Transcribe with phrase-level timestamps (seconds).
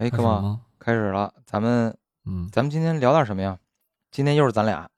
[0.00, 0.60] 哎，开哥们，始吗？
[0.78, 3.58] 开始了，咱们嗯，咱们今天聊点什么呀？
[4.10, 4.88] 今天又是咱俩，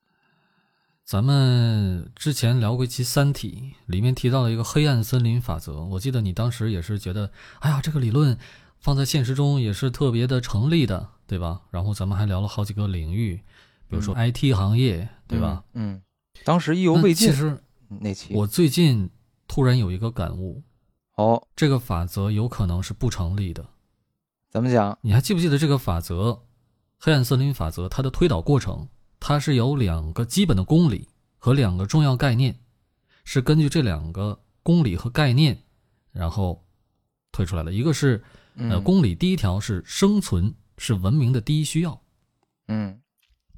[1.05, 5.83] 咱们之前聊过一期《三体》，里面提到了一个黑暗森林法则。
[5.83, 8.39] 我记得你当时也是觉得，哎呀，这个理论
[8.79, 11.63] 放在现实中也是特别的成立的，对吧？
[11.73, 13.35] 然后咱们还聊了好几个领域，
[13.89, 15.65] 比如说 IT 行业，对吧？
[15.73, 15.95] 嗯？
[15.97, 16.03] 嗯，
[16.45, 17.59] 当时意犹未尽其实
[17.89, 19.11] 那期，我最近
[19.49, 20.63] 突然有一个感悟，
[21.17, 23.67] 哦，这个法则有可能是不成立的。
[24.53, 24.99] 怎么讲？
[25.01, 26.43] 你还记不记得这个法则？
[26.99, 28.87] 黑暗森林法则它的推导过程，
[29.19, 32.61] 它是有两个基本的公理和两个重要概念，
[33.25, 35.59] 是根据这两个公理和概念，
[36.13, 36.63] 然后
[37.33, 37.73] 推出来的。
[37.73, 38.23] 一个是
[38.57, 41.99] 呃嗯公理第一条是生存是文明的第一需要，
[42.69, 43.01] 嗯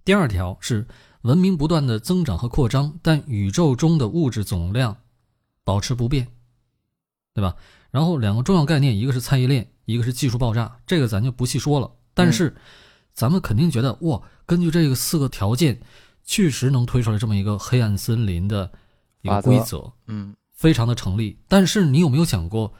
[0.05, 0.87] 第二条是
[1.23, 4.97] 文明不断的增长和扩张，但宇宙中的物质总量
[5.65, 6.29] 保持不变，
[7.35, 7.57] 对吧？
[7.91, 11.91] 然后两个重要概念，一个是猜疑链，一个是技术爆炸，这个咱就不细说了。
[12.15, 12.55] 但是，
[13.13, 15.81] 咱们肯定觉得哇，根据这个四个条件，
[16.25, 18.71] 确实能推出来这么一个黑暗森林的
[19.23, 21.39] 一个规则，嗯，非常的成立。
[21.49, 22.73] 但是你有没有想过，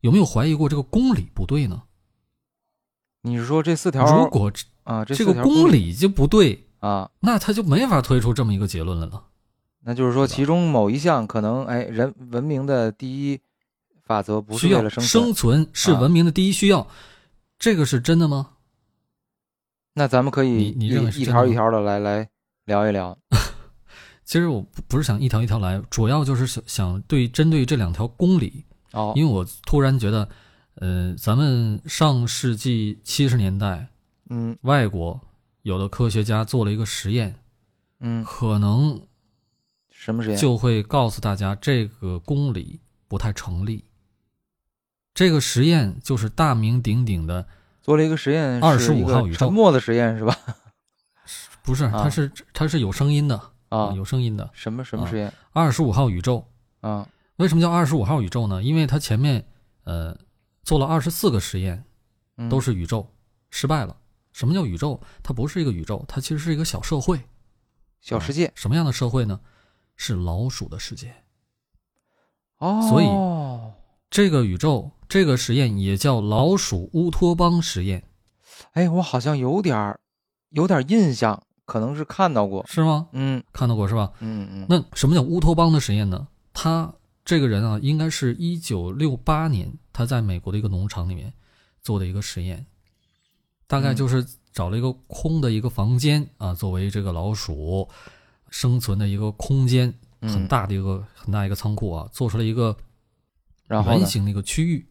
[0.00, 1.82] 有没有怀疑过这个公理不对呢？
[3.22, 4.04] 你是说这四条？
[4.16, 9.24] 如果这啊，这这个公理就不对，啊，那他就没法推出这么一个结论来了。
[9.82, 13.40] 那就是说其中某一项可能，哎，人文明的第一
[14.10, 16.88] 法则不是需要为了生生存，是啊文明的第一需要，
[17.60, 18.54] 这个是真的吗？
[19.94, 22.28] 那咱们可以你你认为是一条一条的来来
[22.64, 23.16] 聊一聊。
[24.24, 30.28] 其实我不不是想一条一条来，主要就是想想对针对这两条公理，哦，因为我突然觉得，
[30.74, 33.86] 呃，咱们上世纪七十年代，
[34.28, 35.20] 嗯外国
[35.62, 37.32] 有的科学家做了一个实验，
[38.00, 39.00] 嗯，可能
[39.88, 40.36] 什么实验？
[40.36, 43.84] 就会告诉大家这个公理不太成立。
[45.12, 47.46] 这个实验就是大名鼎鼎的，
[47.82, 50.36] 做了一个实验，二十五号宇宙沉默的实验是吧？
[51.62, 54.48] 不是，啊它是它是有声音的啊，有声音的。
[54.52, 56.46] 什么什么啊实验二十五号宇宙
[56.80, 57.06] 啊？
[57.36, 58.62] 为什么叫二十五号宇宙呢？
[58.62, 59.46] 因为它前面
[59.84, 60.16] 呃
[60.62, 61.84] 做了二十四个实验，
[62.36, 63.12] 嗯都是宇宙
[63.50, 63.96] 失败了。
[64.32, 65.00] 什么叫宇宙？
[65.22, 67.20] 它不是一个宇宙，它其实是一个小社会。
[68.00, 69.40] 小世界什么样的社会呢？
[69.96, 71.14] 是老鼠的世界。
[72.58, 73.06] 哦，所以
[74.08, 78.04] 这个宇宙，这个实验也叫老鼠乌托邦实验，
[78.74, 79.98] 哎，我好像有点儿
[80.50, 82.64] 有点印象，可能是看到过。
[82.68, 83.08] 是吗？
[83.10, 84.12] 嗯看到过是吧？
[84.20, 86.28] 嗯嗯，那什么叫乌托邦的实验呢？
[86.52, 86.94] 他
[87.24, 91.32] 这个人啊，应该是一九六八年，他在美国的一个农场里面
[91.82, 92.64] 做的一个实验，
[93.66, 97.88] 大概嗯就是找了一个空的一个房间啊，作为这个老鼠
[98.48, 102.76] 生存的一个空间，很嗯，大的一个很大一个仓库啊，做出了一个
[103.66, 103.90] 然后？
[103.90, 104.86] 圆形的一个区域。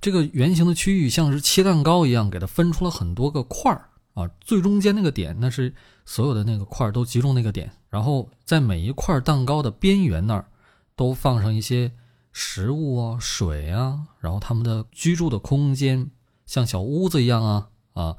[0.00, 4.30] 这个圆形的区域像是切蛋糕一样，给它分出了很多个块儿啊。
[4.40, 7.70] 最中间那个点，那是所有的那个块儿都集中那个点。
[7.88, 10.46] 然后在每一块蛋糕的边缘那儿，
[10.94, 11.90] 都放上一些
[12.32, 16.10] 食物啊、水啊，然后它们的居住的空间
[16.46, 18.16] 像小屋子一样啊啊。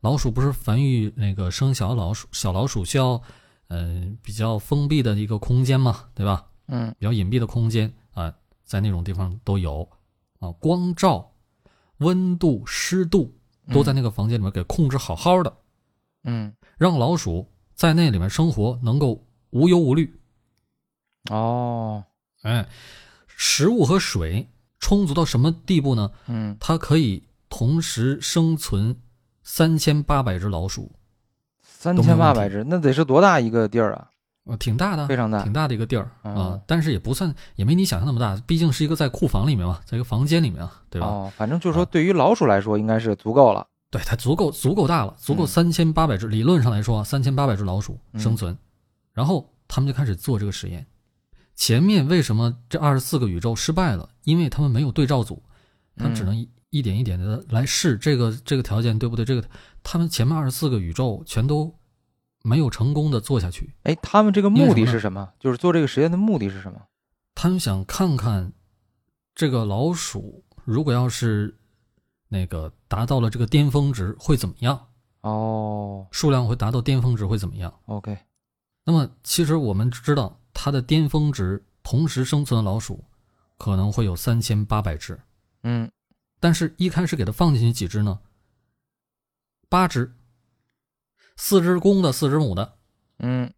[0.00, 3.22] 老鼠不是繁育那个生小老鼠，小老鼠需要
[3.68, 6.44] 嗯、呃比较封闭的一个空间嘛，对吧？
[6.66, 9.88] 嗯比较隐蔽的空间啊，在那种地方都有
[10.44, 11.32] 啊，光照、
[11.98, 13.34] 温度、湿度
[13.72, 15.56] 都在那个房间里面给控制好好的，
[16.24, 20.20] 嗯让老鼠在那里面生活能够无忧无虑。
[21.30, 22.04] 哦
[22.42, 22.68] 哎，
[23.26, 26.10] 食物和水充足到什么地步呢？
[26.26, 29.00] 嗯它可以同时生存
[29.42, 30.92] 三千八百只老鼠，
[31.62, 34.10] 三千八百只，那得是多大一个地儿啊？
[34.44, 41.06] 呃，挺大的，非常大挺大的一个地儿啊、哦但是也不算，也没你想象那么大，毕竟是一个在库房里面嘛，在一个房间里面啊，对吧？
[41.06, 43.66] 哦，反正就是说，啊对于老鼠来说，应该是足够了。
[43.90, 46.28] 对，它足够足够大了，足够嗯三千八百只。
[46.28, 48.56] 理论上来说啊，三千八百只老鼠嗯生存，
[49.12, 50.84] 然后他们就开始做这个实验。
[51.54, 54.08] 前面为什么这二十四个宇宙失败了？
[54.24, 55.42] 因为他们没有对照组，
[55.96, 59.24] 他们只嗯能一一点一点的来试这个这个条件对不对？
[59.24, 59.44] 这个
[59.82, 61.72] 他们前面二十四个宇宙全都
[62.44, 63.74] 没有成功的做下去。
[63.84, 65.32] 哎，他们这个目的是什么？
[65.40, 66.80] 就是做这个实验的目的是什么？
[67.34, 68.52] 他们想看看
[69.34, 71.58] 这个老鼠如果要是
[72.28, 74.88] 那个达到了这个巅峰值会怎么样，
[75.22, 78.16] 哦数量会达到巅峰值会怎么样？，OK，
[78.84, 83.02] 那么其实我们知道，它的巅峰值同时生存的老鼠
[83.56, 85.18] 可能会有三千八百只，
[85.62, 85.90] 嗯
[86.40, 88.20] 但是一开始给它放进去几只呢？
[89.70, 90.14] 八只，
[91.36, 92.72] 四只公的，四只母的。
[93.18, 93.52] 嗯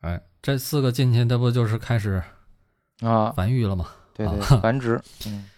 [0.00, 2.22] 哎，这四个进去，这不就是开始
[3.00, 3.88] 啊，繁育了吗？
[4.14, 5.48] 对对，啊繁殖， 嗯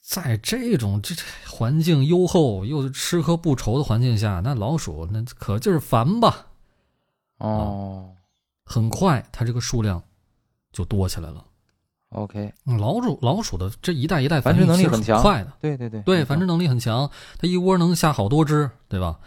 [0.00, 6.46] 在这种这这环境优厚又吃喝不愁的环境下，那老鼠那可劲儿繁吧。
[7.38, 8.10] 哦
[8.64, 10.02] 很快，它这个数量
[10.72, 11.44] 就多起来了。
[12.10, 17.08] ，OK，嗯老鼠老鼠的这一代一代繁殖能力很强快的，对对对对，繁殖能力很强，
[17.38, 19.20] 它一窝能下好多只，对吧？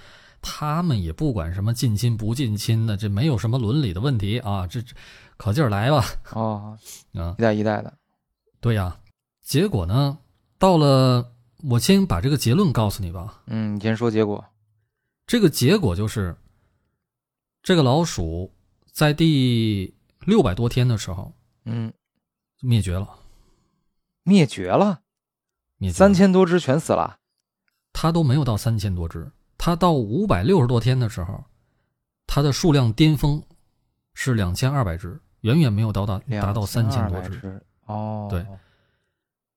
[0.44, 4.94] 他们也不管什么近亲不近亲的，这没有什么伦理的问题啊，这这
[5.38, 6.78] 可劲儿来吧哦，
[7.16, 7.34] 啊！
[7.40, 7.98] 一代一代的，
[8.60, 9.00] 对呀，
[9.42, 10.20] 结果呢，
[10.60, 14.44] 到了我先把这个结论告诉你吧，嗯，你先说结果，
[15.26, 16.36] 这个结果就是，
[17.64, 18.54] 这个老鼠
[18.92, 19.96] 在第
[20.26, 21.34] 六百多天的时候
[21.66, 21.92] 嗯，
[22.62, 23.08] 灭绝了，
[24.24, 25.02] 灭绝了，
[25.78, 25.94] 灭绝了。
[25.94, 27.18] 三，千多只全死了，
[27.94, 29.32] 它都没有到三千多只，
[29.66, 31.42] 它到五百六十多天的时候，
[32.28, 33.42] 它的数量巅峰
[34.14, 37.30] 是两千二百只，远远没有到达达到三千多只。
[37.40, 38.46] 只。，哦，对，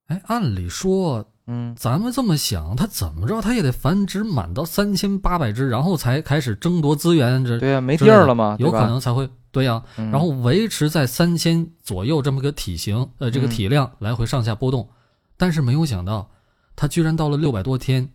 [0.07, 10.13] 哎，按理说嗯，咱们这么想，它怎么着它也得繁殖满到三千八百只，然后才开始争夺资源，这对呀，没地儿了嘛，有可能才会对呀、嗯。
[10.13, 13.51] 然后维持在三千左右这么个体型，呃，这个嗯。
[13.51, 14.89] 体量来回上下波动，
[15.37, 16.31] 但是没有想到，
[16.77, 18.09] 它居然到了六百多天，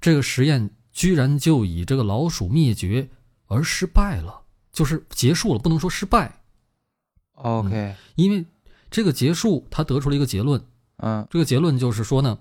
[0.00, 3.06] 这个实验居然就以这个老鼠灭绝
[3.48, 4.40] 而失败了，
[4.72, 6.40] 就是结束了，不能说失败
[7.34, 8.46] ，OK，因为
[8.90, 10.58] 这个结束，他得出了一个结论，
[10.96, 12.38] 嗯这个结论就是说呢，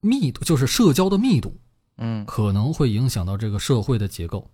[0.00, 1.54] 密度就是社交的密度
[1.98, 4.50] 嗯，可能会影响到这个社会的结构，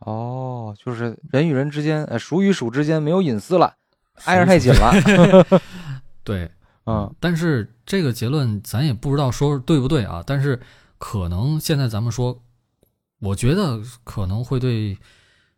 [0.00, 3.76] 哦，就是人与人之间，呃，鼠与鼠之间没有隐私了，
[4.24, 5.60] 挨着太紧了，
[6.24, 6.50] 对。
[6.86, 10.24] 嗯但是这个结论咱也不知道说对不对啊。
[10.26, 10.58] 但是
[11.00, 12.42] 可能现在咱们说，
[13.20, 14.92] 我觉得可能会对，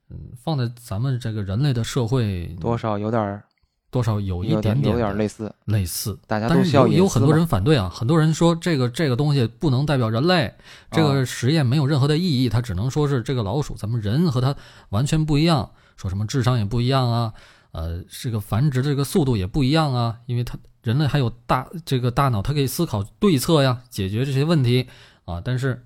[0.08, 3.42] 嗯，放在咱们这个人类的社会多少有点儿
[3.90, 6.16] 多少有一点点类似，类似。
[6.28, 10.54] 大家都但是需要有有很多人反对啊，很多人说这个这个东西不能代表人类，
[10.92, 11.12] 这啊。
[11.12, 14.54] 个实验没有任何的意义，它只能说是这个老鼠，咱们人和它
[14.90, 17.34] 完全不一样，说什么智商也不一样啊，
[17.72, 24.88] 呃，这个繁殖这个速度也不一样啊，因为它人类还有大这个大脑，它可以思考对策呀，解决这些问题
[25.24, 25.84] 啊，但是，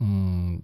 [0.00, 0.60] 嗯，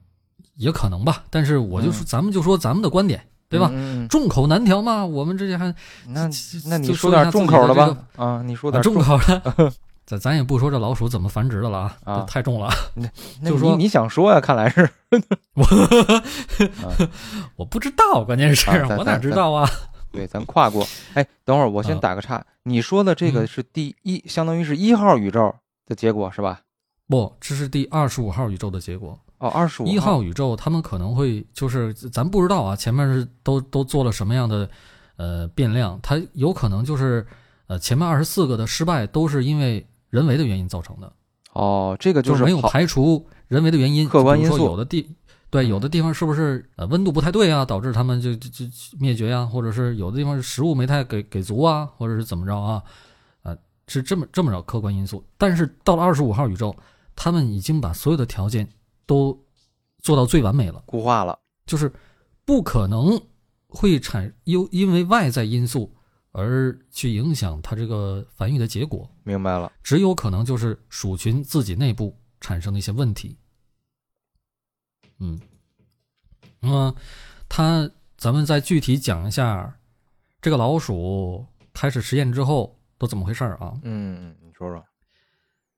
[0.57, 3.69] 也可能吧，但是我就说，嗯咱们就说咱们的观点，对吧？
[3.73, 5.67] 嗯嗯众口难调嘛，我们这些还
[6.07, 6.29] 嗯那
[6.67, 8.25] 那你说点重口的吧这个？
[8.25, 9.73] 啊，你说啊点重口的，
[10.07, 12.71] 咱咱也不说这老鼠怎么繁殖的了啊，啊太重了。
[13.41, 14.41] 那就说你你想说呀？
[14.41, 14.89] 看来是
[17.57, 19.69] 我不知道，关键是、啊我哪知道啊？
[20.13, 20.87] 对，咱跨过。
[21.15, 25.55] 哎，等会儿我先啊打个岔，你说的这个嗯是第一，相当于是一号宇宙
[25.87, 26.61] 的结果是吧？
[27.11, 29.19] 不，这是第二十五号宇宙的结果。
[29.39, 34.71] 哦，二十五一号宇宙他们可能会就是咱不知道啊，前面是都都做了什么样的
[35.17, 37.27] 呃变量，它有可能就是
[37.67, 41.13] 呃前面二十四个的失败都是因为人为的原因造成的，
[41.53, 45.09] 哦，这个就是是没有排除人为的原因，客观因素说有的地
[45.49, 52.83] 对嗯有的地方是不是呃温度不太对啊，导致他们就就就就灭绝呀、或者是有的地方是食物没太给给足啊，或者是怎么着啊？
[53.43, 53.57] 啊，
[53.89, 55.25] 是这么这么着客观因素。
[55.37, 56.73] 但是到了二十五号宇宙，
[57.23, 58.67] 他们已经把所有的条件
[59.05, 59.45] 都
[59.99, 61.39] 做到最完美了，固化了。
[61.67, 61.93] 就是
[62.47, 63.21] 不可能
[63.69, 65.95] 会产因因为外在因素
[66.33, 69.07] 而去影响它这个繁育的结果。
[69.23, 69.71] 明白了。
[69.83, 73.37] 只有可能就是鼠群自己内部产生的一些问题。
[75.19, 75.39] 嗯，
[76.61, 76.95] 那么
[77.51, 79.79] 它，咱们再具体讲一下
[80.41, 83.79] 这个老鼠开始实验之后都怎么回事儿啊？
[83.83, 84.83] 嗯，你说说。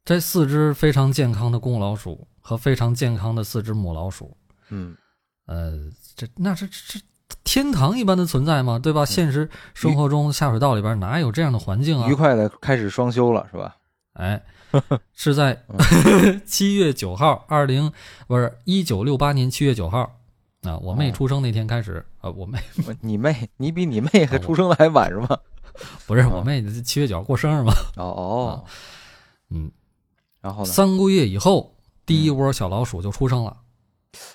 [0.04, 4.36] 这四只非常健康的公老鼠和非常健康的四只母老鼠，
[4.70, 4.96] 嗯，
[5.46, 5.72] 呃，
[6.16, 7.00] 这那是这这
[7.44, 8.78] 天堂一般的存在吗？
[8.78, 9.04] 对吧？
[9.04, 12.08] 现实生活中下水道里边哪有这样的环境啊？
[12.08, 13.76] 愉快的开始双休了是吧？
[14.14, 14.42] 哎，
[15.14, 15.64] 是在
[16.44, 17.90] 七月九号，二零
[18.26, 20.18] 不是一九六八年七月九号
[20.62, 22.58] 啊，我妹哦出生那天开始啊，我妹
[23.00, 25.38] 你妹，你比你妹还出生的还晚是吗？
[26.06, 28.64] 不是哦我妹七月九号过生日嘛，哦哦，
[29.48, 29.70] 嗯，
[30.42, 30.70] 然后呢？
[30.70, 33.62] 三个月以后，第一窝小老鼠就出生了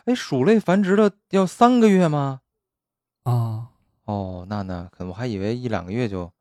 [0.06, 2.42] 哎，鼠类繁殖的要三个月吗？
[3.24, 3.68] 啊，
[4.06, 6.32] 哦，那那可能我还以为一两个月就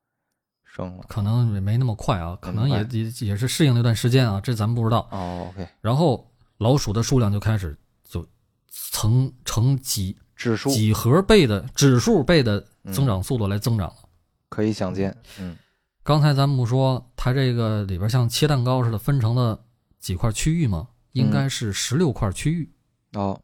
[0.65, 1.05] 生了。
[1.09, 5.07] 可能也没那么快啊，可能也也也是适应了一段时间啊，这咱们不知道。
[5.11, 7.77] 哦，OK，然后老鼠的数量就开始
[8.09, 8.27] 就
[8.93, 13.97] 呈成几指数几何倍的指数倍的增长速度来增长了。
[14.49, 15.15] 可以想见。
[15.41, 15.57] 嗯
[16.07, 19.61] 刚才咱们不说它这个里边像切蛋糕似的分成了
[19.99, 20.87] 几块区域吗？
[21.11, 22.71] 应该是十六块区域。
[23.15, 23.41] 哦，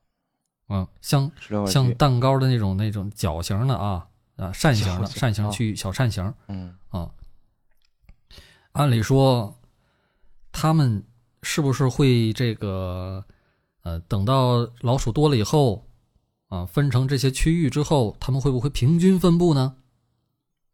[0.68, 1.28] 嗯，像
[1.66, 1.92] 像。
[1.94, 7.10] 蛋糕的那种那种角形的啊啊扇形的扇形区域小扇形嗯啊。
[8.70, 9.58] 按理说，
[10.52, 11.04] 他们
[11.42, 13.24] 是不是会这个
[13.82, 15.84] 呃，等到老鼠多了以后
[16.46, 19.74] 啊，分成这些区域之后，他们会不会平均分布呢？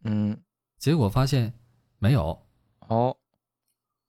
[0.05, 0.39] 嗯，
[0.79, 1.55] 结果发现
[1.99, 2.41] 没有，
[2.87, 3.17] 哦，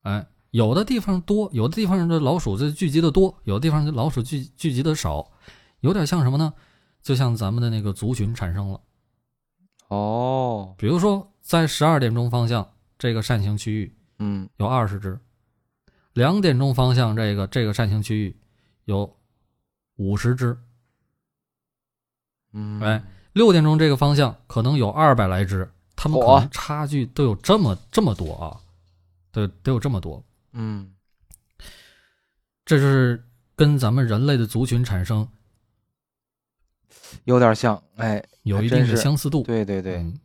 [0.02, 5.32] 哎，有的地方多，有的地方的老鼠这聚集的多，有的地方的老鼠聚聚集的少，
[5.82, 6.54] 有点像什么呢？
[7.02, 8.82] 就像咱们的那个族群产生了。
[9.88, 15.20] 哦，比如说，在十二点钟方向这个扇形区域嗯，有二十只，
[16.14, 18.38] 两点钟方向这个这个扇形区域
[18.86, 19.18] 有
[19.96, 20.56] 五十只，
[22.54, 23.04] 嗯，哎，
[23.34, 28.56] 六点钟这个方向可能有二百来只，它们可能差距都有这么这么多啊，
[29.34, 30.96] 都都有这么多，嗯，
[32.64, 33.22] 这就是
[33.54, 35.28] 跟咱们人类的族群产生
[37.26, 39.44] 有点像，哎，有一定的相似度。
[39.44, 40.18] 对对对，嗯，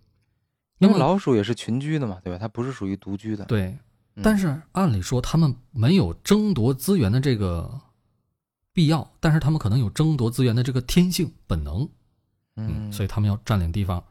[0.79, 2.39] 因为老鼠也是群居的嘛，对吧？
[2.39, 3.45] 它不是属于独居的。
[3.47, 3.77] 对，
[4.15, 7.81] 嗯但是按理说他们没有争夺资源的这个
[8.73, 11.89] 必要，但是他们可能有争夺资源的这个天性本能。
[12.55, 14.05] 嗯，所以他们要占领地方，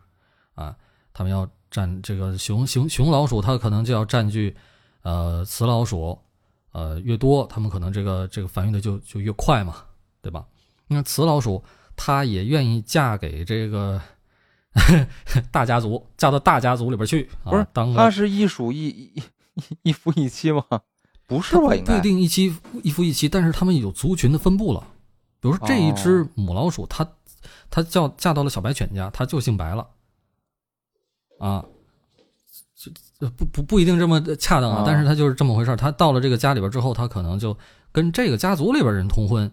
[0.55, 0.75] 啊，
[1.13, 4.55] 他们要占这个雄雄雄老鼠，它可能就要占据，
[5.03, 6.20] 呃，雌老鼠，
[6.72, 9.77] 呃，越多，他们可能这个这个繁育的就就越快嘛，
[10.22, 10.46] 对吧？
[10.88, 11.63] 那雌老鼠
[11.96, 14.01] 它也愿意嫁给这个
[15.51, 19.22] 大家族，嫁到大家族里边去，啊、不是当个它是一鼠一一
[19.55, 20.63] 一一夫一妻吗？
[21.25, 21.74] 不是吧？
[21.74, 24.86] 一定一妻一夫一妻，但是他们有族群的分布了。
[25.39, 27.08] 比如说这一只哦母老鼠，它
[27.70, 29.88] 它叫嫁到了小白犬家，它就姓白了，
[31.40, 31.66] 啊，
[32.75, 37.58] 这这不不不一定这么恰当啊，啊但是他就是这么回事儿它到了这个家里边之后，他可能就
[37.92, 39.50] 跟这个家族里边人通婚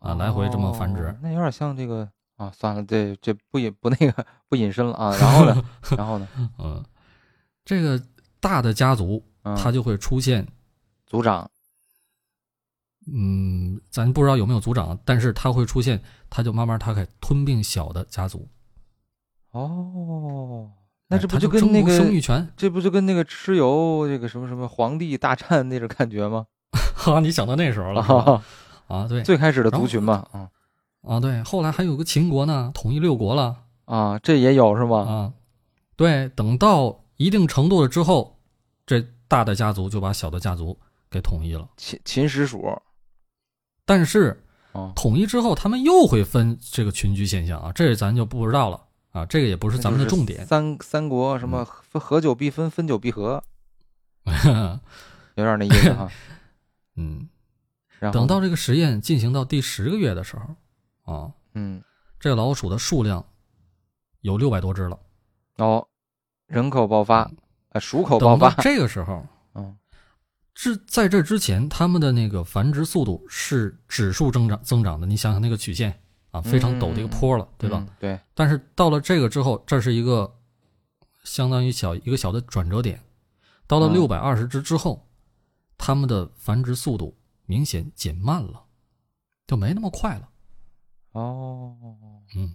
[0.00, 1.16] 啊，来回这么繁殖哦。
[1.22, 5.16] 那有点像这个啊，算了，这这不引不那个不隐身了啊。
[5.16, 5.64] 然后呢，
[5.96, 6.84] 然后呢，嗯，
[7.64, 8.00] 这个
[8.40, 10.46] 大的家族嗯它就会出现，
[11.06, 11.48] 族长
[13.12, 18.48] 嗯，咱不知道有没有族长，但是他会出现，他就慢慢他开始吞并小的家族。
[19.50, 20.70] 哦，
[21.12, 22.48] 那哎这不就跟那个生育权？
[22.56, 26.46] 这不就跟那个蚩尤这个什么什么皇帝大战那种感觉吗？
[26.96, 28.44] 哈， 你想到那时候了是吧啊，
[28.86, 29.06] 啊？
[29.06, 30.48] 对最开始的族群嘛，啊
[31.02, 34.98] 啊，对，后来还有个秦国呢，统一六国了啊，这也有是吗？
[35.00, 35.32] 啊。
[35.96, 38.38] 对，等到一定程度了之后，
[38.86, 40.78] 这大的家族就把小的家族
[41.10, 41.68] 给统一了。
[41.76, 42.66] 秦秦实属
[43.84, 44.42] 但是
[44.72, 48.80] 啊，统一之后，他们又会分这个群居现象啊，这咱就不知道了
[49.12, 50.44] 啊，这个也不是咱们的重点。
[50.46, 53.42] 三三国什么分合久必分，分久必合，
[55.36, 56.10] 有点那意思哈。
[56.96, 57.28] 嗯，
[57.98, 61.82] 然后等到这个实验进行到第十个月的时候啊，嗯
[62.18, 63.24] 这个老鼠的数量
[64.20, 64.98] 有六百多只了。
[65.58, 65.86] 哦，
[66.46, 67.30] 人口爆发，
[67.70, 69.76] 呃，鼠口爆发，这个时候，嗯
[70.54, 75.06] 之在这之前，它们的那个繁殖速度是指数增长增长的。
[75.06, 75.98] 你想想那个曲线
[76.32, 77.78] 啊，非常陡的一个坡了，对吧？
[77.86, 77.94] 嗯？
[78.00, 80.38] 对，但是到了这个之后，这是一个
[81.22, 83.00] 相当于小一个小的转折点。
[83.66, 85.06] 到了嗯六百二十只之后，
[85.78, 88.64] 它们的繁殖速度明显减慢了，
[89.46, 90.28] 就没那么快了。
[91.12, 91.76] 哦，
[92.34, 92.54] 嗯，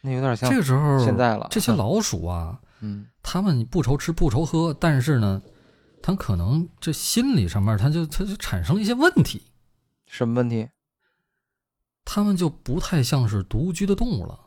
[0.00, 1.46] 那有点像这个时候现在了。
[1.50, 5.42] 这些 老鼠啊，嗯它们不愁吃不愁喝，但是呢，
[6.02, 9.42] 它可能这心理上面，它就它就产生了一些问题。
[10.06, 10.68] 什么问题？
[12.10, 14.40] 它们就不太像是独居的动物了。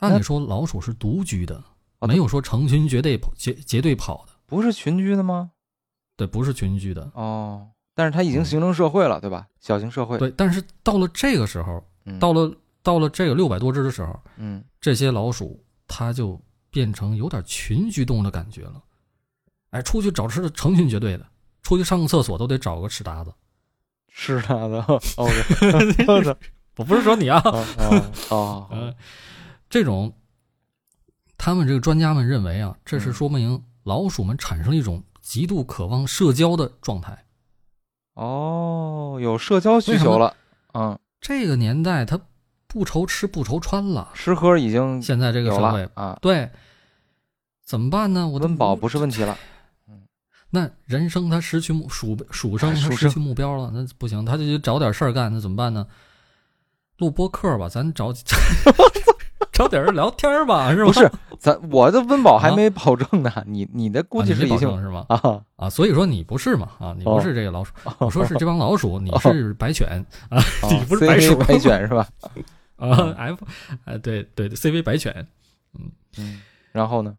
[0.00, 1.64] 按理说，老鼠是独居的，
[2.00, 5.52] 哦没有说成群结队跑结结队跑的，不是群居的吗？
[6.18, 7.10] 对，不是群居的。
[7.14, 9.48] 哦，但是它已经形成社会了，对吧？
[9.58, 18.84] 小型社会。，嗯对，但是到了这个时候，嗯到了到了这个六百多只的时候，嗯这些老鼠它就变成有点群居动物的感觉了。
[19.70, 21.26] 哎，出去找吃的成群结队的，
[21.62, 23.32] 出去上个厕所都得找个屎搭子。
[24.16, 24.80] 是他的。
[25.18, 26.36] OK，
[26.76, 27.42] 我不是说你啊，
[28.30, 28.94] 哦嗯，
[29.68, 30.14] 这种，
[31.36, 37.24] 他们这个专家们认为啊，这是嗯说明老鼠们产生了一种极度渴望社交的状态。
[38.14, 40.36] 哦，有社交需求了。
[40.74, 42.20] 嗯，这个年代，它
[42.68, 44.12] 不愁吃不愁穿了。
[44.14, 46.50] 吃喝已经现在这个社会，啊，对，
[47.64, 48.28] 怎么办呢？
[48.28, 49.36] 我都温饱不是问题了。
[50.54, 55.84] 那人生他失去目鼠鼠生他失去目标了，那不行，他就得找点事儿干，那怎么办呢？
[56.98, 58.12] 录播客吧，咱找
[59.52, 60.86] 找点人聊天儿吧，是吧？
[60.86, 65.04] 不是，咱我的温饱还啊没保证呢，你你的估计是已经证是吗？
[65.08, 66.68] 啊，啊，所以说你不是嘛？
[66.78, 69.88] 啊，你不哦是这个老鼠，我说是这帮老鼠，你是白犬
[70.28, 72.06] 啊哦 你不是白鼠白犬是吧？
[72.78, 73.38] 啊，F，
[73.86, 75.12] 哎，对对对，CV 白犬。
[75.76, 77.14] 嗯嗯，然后呢？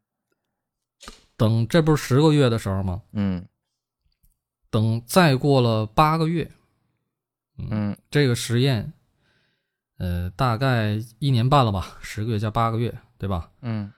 [1.38, 3.01] 等这不是十个月的时候吗？
[3.13, 3.46] 嗯
[4.70, 6.51] 等再过了八个月，
[7.58, 8.92] 嗯这个实验，
[9.98, 13.51] 呃，大概一年半了吧，十个月加八个月，对吧？
[13.62, 13.94] 嗯，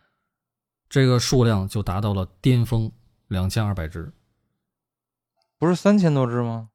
[0.88, 2.92] 这个数量就达到了巅峰，
[3.28, 4.14] 两千二百只，
[5.58, 6.70] 不是三千多只吗？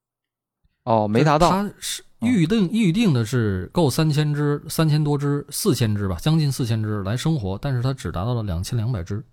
[0.83, 1.50] 哦，没达到。
[1.50, 9.25] 它是预定预定的是够三千只，三千多只，四千只吧，将近四千只来生活，但是它只达到了两千两百只，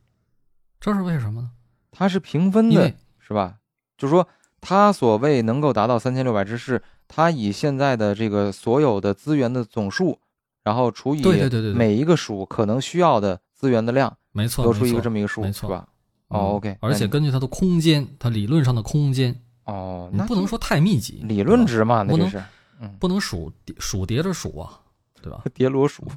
[0.80, 1.52] 这是为什么呢？
[1.92, 3.56] 它是平分的，是吧？
[3.98, 4.28] 就是说，
[4.62, 10.20] 它所谓能够达到三千六百只，是它以现在的这个所有的资源的总数，
[10.64, 15.88] 然后除以对对对对对每一个属可能需要的资源的量，没错，得出一个这么一个数，没错是吧？
[15.88, 22.46] 嗯哦，OK，而且根据它的空间，它理论上的空间，哦，那你不能说太密集，理论值嘛，那不能这是，
[22.82, 24.80] 嗯，不能数数叠着数啊，
[25.22, 25.44] 对吧？
[25.56, 26.08] 叠罗数，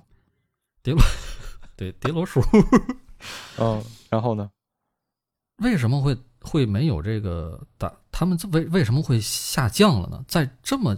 [0.82, 1.02] 叠罗，
[1.74, 2.42] 对，叠罗数。
[3.58, 4.50] 嗯，然后呢？
[5.56, 7.90] 为什么会会没有这个打？
[8.10, 10.22] 他们为为什么会下降了呢？
[10.28, 10.94] 在这么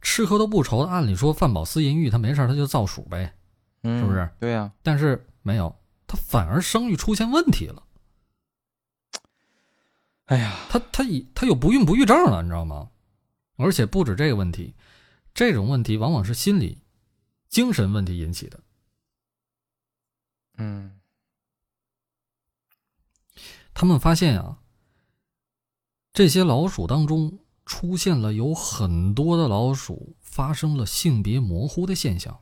[0.00, 3.34] 吃喝都不愁，按理说饭饱思淫欲，他没事他就造鼠呗，
[3.82, 4.30] 嗯，是不是？
[4.38, 5.74] 对呀，但是没有，
[6.06, 7.82] 他反而生育出现问题了。
[10.26, 12.88] 哎呀，他他以他有不孕不育症了，你知道吗？
[13.56, 14.72] 而且不止这个问题，
[15.34, 16.80] 这种问题往往是心理、
[17.48, 18.60] 精神问题引起的。
[20.58, 21.00] 嗯
[23.74, 24.58] 他们发现啊，
[26.12, 32.38] 这些老鼠当中出现了有很多的老鼠发生了性别模糊的现象，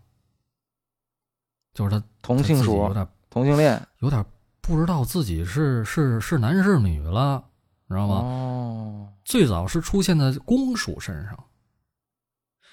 [1.73, 4.25] 就是他同性鼠有，点同性恋，有点
[4.61, 7.45] 不知道自己是是是男是女了，
[7.89, 8.15] 知道吗？
[8.17, 11.45] 哦，最早是出现在公鼠身上，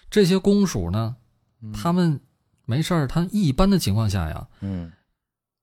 [0.10, 1.16] 这些公鼠呢，
[1.62, 1.72] 嗯。
[1.74, 2.20] 它们
[2.66, 4.92] 没事儿，它一般的情况下呀，嗯。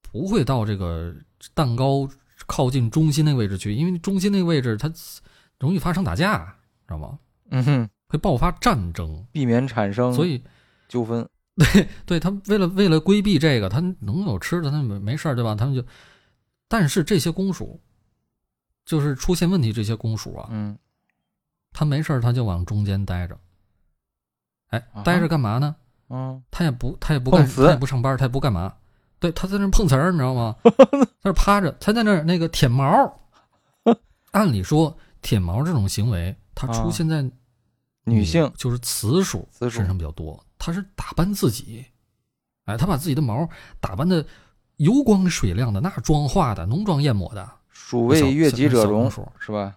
[0.01, 1.13] 不会到这个
[1.53, 2.07] 蛋糕
[2.47, 4.91] 靠近中心那个位置去，因为中心那个位置它
[5.59, 6.45] 容易发生打架，
[6.87, 7.17] 知道吗？
[7.49, 10.43] 嗯哼，会爆发战争，避免产生所以
[10.87, 15.55] 纠纷， 对对他为了为了规避这个，他能有吃的，他没没事儿对吧？
[15.55, 15.83] 他们就，
[16.67, 17.79] 但是这些公鼠，
[18.85, 20.77] 就是出现问题这些公鼠啊，嗯
[21.71, 23.37] 他没事儿他就往中间待着，
[24.69, 25.75] 哎啊，待着干嘛呢？
[26.09, 28.73] 嗯他也不他也不干，他也不上班，他也不干嘛。
[29.19, 30.55] 对，他在那碰瓷儿，你知道吗？
[30.63, 32.87] 在那趴着，他在那那个舔毛。
[34.31, 37.25] 按理说，舔毛这种行为，它出现在
[38.03, 40.43] 女性就是雌鼠身上比较多。
[40.57, 41.85] 它是打扮自己，
[42.65, 43.47] 哎，他把自己的毛
[43.79, 44.25] 打扮的
[44.77, 49.75] 油光水亮的，那妆化的，浓妆艳抹的鼠为悦己者容，是吧？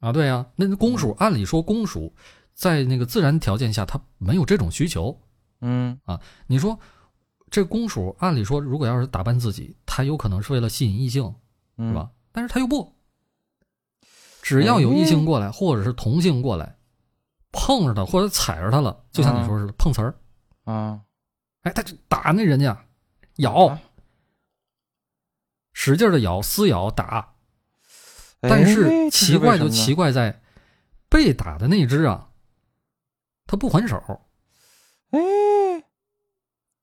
[0.00, 0.12] 啊。
[0.12, 2.12] 对呀、那那公鼠，按理说公鼠
[2.54, 5.16] 在那个自然条件下，它没有这种需求。
[5.60, 6.78] 嗯啊你说
[7.50, 11.34] 这公鼠，按理说如果要是打扮自己，它有可能是为了吸引异性，
[11.76, 12.10] 嗯，是吧？
[12.30, 12.94] 但是它又不，
[14.40, 16.78] 只要有异哎性过来，或者是同性过来，
[17.50, 20.14] 碰着它或者踩着它了，就像你说似的碰瓷儿，
[20.64, 21.00] 啊，
[21.62, 22.86] 哎，它就打那人家，
[23.38, 23.80] 咬啊，
[25.72, 27.34] 使劲的咬，撕咬打。
[28.42, 28.48] 哎。
[28.48, 30.40] 但是奇怪就奇怪在，
[31.08, 32.30] 被打的那只啊，
[33.46, 34.00] 它不还手，
[35.10, 35.20] 哎，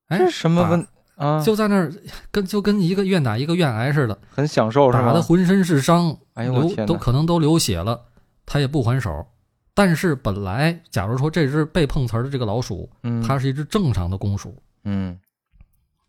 [0.08, 1.43] 哎，什么问啊？
[1.43, 1.91] 就在那儿
[2.32, 4.91] 跟就跟一个愿打一个愿挨似的，很享受？
[4.91, 8.06] 打的浑身是伤，哎呦都可能都流血了，
[8.46, 9.26] 他也不还手。
[9.74, 15.20] 但是本来，假如说这只被碰瓷儿的这个老鼠，嗯，它是一只正常的公鼠，嗯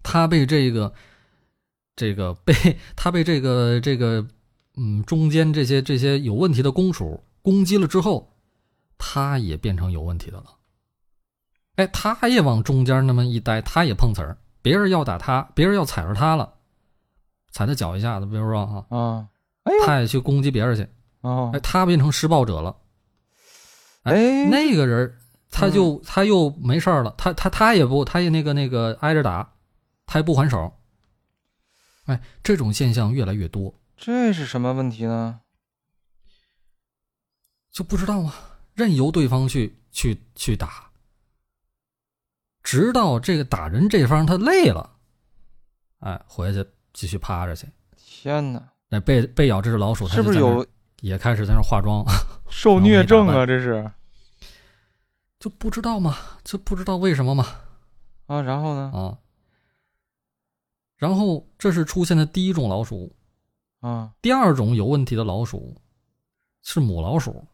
[0.03, 0.93] 它被这个
[1.97, 2.55] 这个被
[2.97, 4.27] 它被这个这个
[4.77, 8.31] 嗯中间这些这些有问题的公鼠攻击了之后，
[8.97, 10.45] 它也变成有问题的了。
[11.79, 16.55] 哎，他也往中间那么一待，他也碰瓷儿，别人要打他，别人要踩着他了，
[17.53, 19.29] 踩他脚一下子，比如说啊，啊，
[19.63, 20.89] 哎，他也去攻击别人去，
[21.21, 22.75] 哦哎，，他变成施暴者了。
[24.03, 25.17] 哎，那个人
[25.53, 29.49] 他就、他又没事儿了，他他他也不，他也那个那个挨着打，
[30.05, 30.73] 他也不还手。
[32.07, 35.43] 哎，这种现象越来越多，这是什么问题呢？
[37.71, 38.35] 就不知道啊，
[38.75, 40.88] 任由对方去去去打，
[42.69, 44.95] 直到这个打人这方他累了，
[46.01, 47.67] 哎，回去继续趴着去。
[47.97, 50.67] 天哪，那被被咬这只老鼠，它是不是有
[51.01, 52.05] 也开始在那化妆？
[52.51, 53.47] 受虐症啊？
[53.47, 53.91] 这是
[55.41, 57.47] 就不知道嘛，就不知道为什么嘛。
[58.27, 58.93] 啊，然后呢？
[58.93, 59.17] 啊。
[60.99, 63.17] 然后这是出现的第一种老鼠，
[63.81, 65.81] 啊，第二种有问题的老鼠
[66.61, 67.47] 是母老鼠。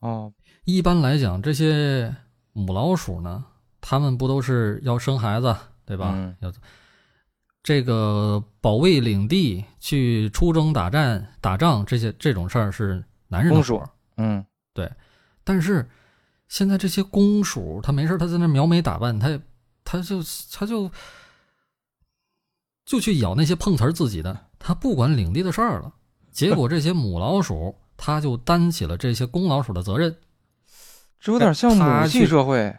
[0.00, 2.12] 哦，一般来讲，这些
[2.54, 3.44] 母老鼠呢，
[3.82, 6.12] 它们不都是要生孩子，对吧？
[6.14, 6.50] 嗯要
[7.62, 13.90] 这个保卫领地、去出征打战、打仗这些这种事儿是男人的公鼠活儿。
[14.16, 14.44] 嗯
[15.44, 15.88] 但是
[16.48, 19.40] 现在这些公鼠，它没事儿，它在那描眉打扮，它也
[19.82, 20.90] 它就它就
[22.84, 25.92] 就去咬那些碰瓷儿自己的，它不管领地的事儿了。
[26.30, 30.14] 结果这些母老鼠，它就担起了这些公老鼠的责任，
[31.24, 32.76] 这有点像母系社会。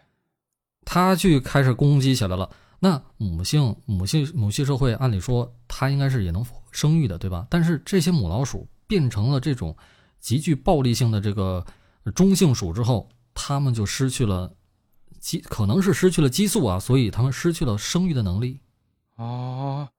[0.85, 2.47] 他去开始攻击起来了。
[2.77, 7.47] 那母性母性母系社会，按理说它应该是也能生育的，对吧？
[7.49, 9.75] 但是这些母老鼠变成了这种
[10.19, 11.65] 极具暴力性的这个
[12.13, 14.53] 中性鼠之后，它们就失去了
[15.19, 18.61] 激，可能是失去了激素啊，所以它们失去了生育的能力。
[19.15, 19.89] 哦，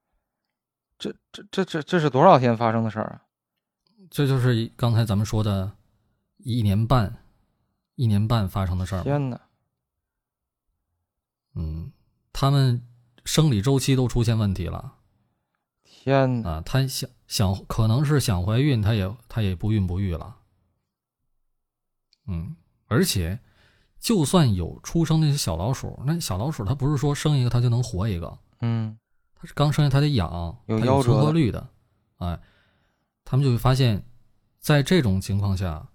[1.00, 3.22] 这这这这这是多少天发生的事儿啊？
[4.08, 5.72] 这就是刚才咱们说的，
[6.36, 7.12] 一年半，
[7.96, 9.02] 一年半发生的事儿。
[9.02, 9.40] 天哪！
[11.54, 11.90] 嗯，
[12.32, 12.86] 他们
[13.24, 14.94] 生理周期都出现问题了。
[15.82, 16.50] 天哪！
[16.50, 20.36] 啊，她想想可能是想怀孕，她也她也不孕不育了。
[22.26, 22.54] 嗯，
[22.86, 23.40] 而且
[23.98, 28.98] 就算有出生那些小老鼠，那小老鼠它不是说生一个它就能活一个，嗯
[29.34, 31.68] 它是刚生下它得养，有夭折率的。
[32.18, 32.40] 哎，
[33.24, 34.04] 他们就会发现，
[34.60, 35.88] 在这种情况下，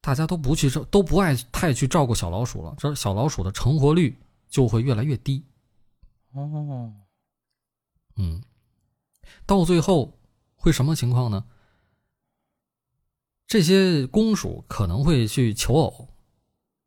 [0.00, 5.44] 大家都不去照都不爱太去照顾小老鼠了，这小老鼠的成活率就会越来越低。
[6.32, 6.92] 哦，
[8.16, 8.42] 嗯，
[9.46, 10.18] 到最后
[10.54, 11.44] 会什么情况呢？
[13.46, 16.08] 这些公鼠可能会去求偶，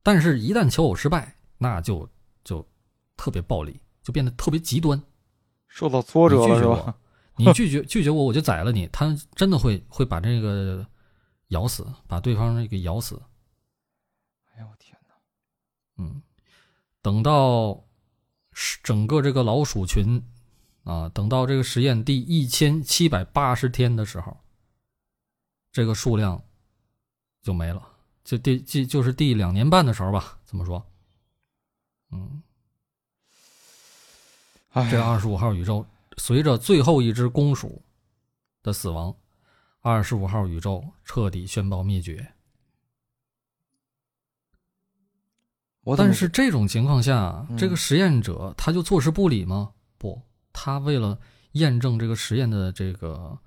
[0.02, 2.08] 但是一旦求偶失败，那就
[2.44, 2.66] 就
[3.18, 5.02] 特别暴力，就变得特别极端。
[5.68, 6.96] 受到挫折了是吧？，
[7.36, 8.88] 你拒绝拒绝我，我就宰了你。
[8.94, 10.88] 他真的会会把这个
[11.50, 13.22] 咬死，把对方给咬死。
[14.54, 15.16] 哎呦我天哪！
[15.98, 16.22] 嗯，
[17.02, 17.84] 等到
[18.52, 20.24] 是整个这个老鼠群
[20.84, 24.38] 啊，等到这个实验第一千七百八十天的时候，
[25.72, 26.44] 这个数量
[27.42, 27.90] 就没了。
[28.24, 30.86] 就第即就是第两年半的时候吧，怎么说？
[32.12, 32.42] 嗯，
[34.70, 35.86] 哎这二十五号宇宙
[36.18, 37.84] 随着最后一只公鼠
[38.62, 39.14] 的死亡，
[39.84, 42.34] 二十五号宇宙彻底宣告灭绝。
[45.82, 49.74] 我但是这种情况下，嗯这个实验者他就坐视不理吗？
[49.98, 50.22] 不，
[50.54, 51.20] 他为了
[51.52, 53.38] 验证这个实验的这个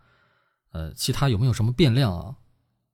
[0.73, 2.37] 呃其他有没有什么变量啊，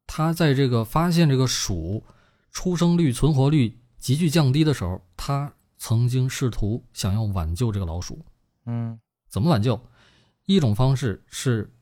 [0.07, 2.05] 他在这个发现这个鼠
[2.53, 8.25] 出生率、存活率急剧降低的时候，他曾经试图想要挽救这个老鼠。
[8.67, 9.81] 嗯怎么挽救？
[10.47, 11.75] 一种方式是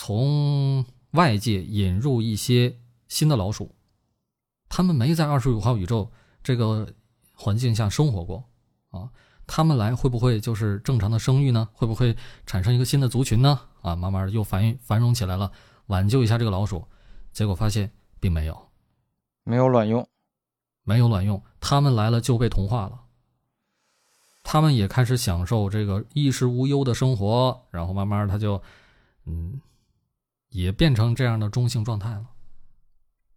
[0.00, 3.74] 从外界引入一些新的老鼠，
[4.68, 6.08] 他们没在二十五号宇宙
[6.40, 6.88] 这个
[7.34, 8.44] 环境下生活过
[8.90, 9.10] 啊，
[9.44, 11.68] 他们来会不会就是正常的生育呢？
[11.72, 13.60] 会不会产生一个新的族群呢？
[13.82, 15.50] 啊，慢慢的又繁育繁荣起来了，
[15.86, 16.86] 挽救一下这个老鼠，
[17.32, 18.68] 结果发现并没有，
[19.42, 20.08] 没有卵用。
[20.84, 23.00] 没有卵用，他们来了就被同化了。
[24.44, 28.62] 他们也开始享受这个衣食无忧的生活，然后慢慢他就，
[29.26, 29.60] 嗯，
[30.50, 32.26] 也变成这样的中性状态了。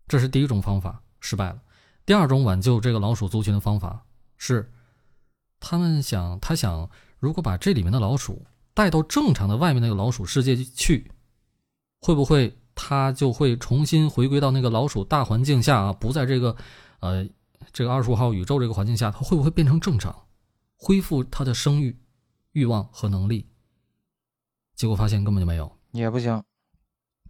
[0.07, 1.61] 这是第一种方法，失败了。
[2.05, 4.05] 第二种挽救这个老鼠族群的方法
[4.37, 4.71] 是，
[5.59, 11.11] 他们想，他想，如果把这里面的老鼠带到正常的外面那个老鼠世界去，
[12.01, 15.93] 会不会它就会重新回归到那个老鼠大环境下啊？
[15.93, 16.55] 不在这个，
[16.99, 17.27] 呃，
[17.71, 20.27] 这个二十五号宇宙这个环境下，它会不会变成正常，
[20.75, 21.97] 恢复它的生育
[22.53, 23.47] 欲望和能力？
[24.75, 25.71] 结果发现根本就没有。
[25.91, 26.43] 也不行。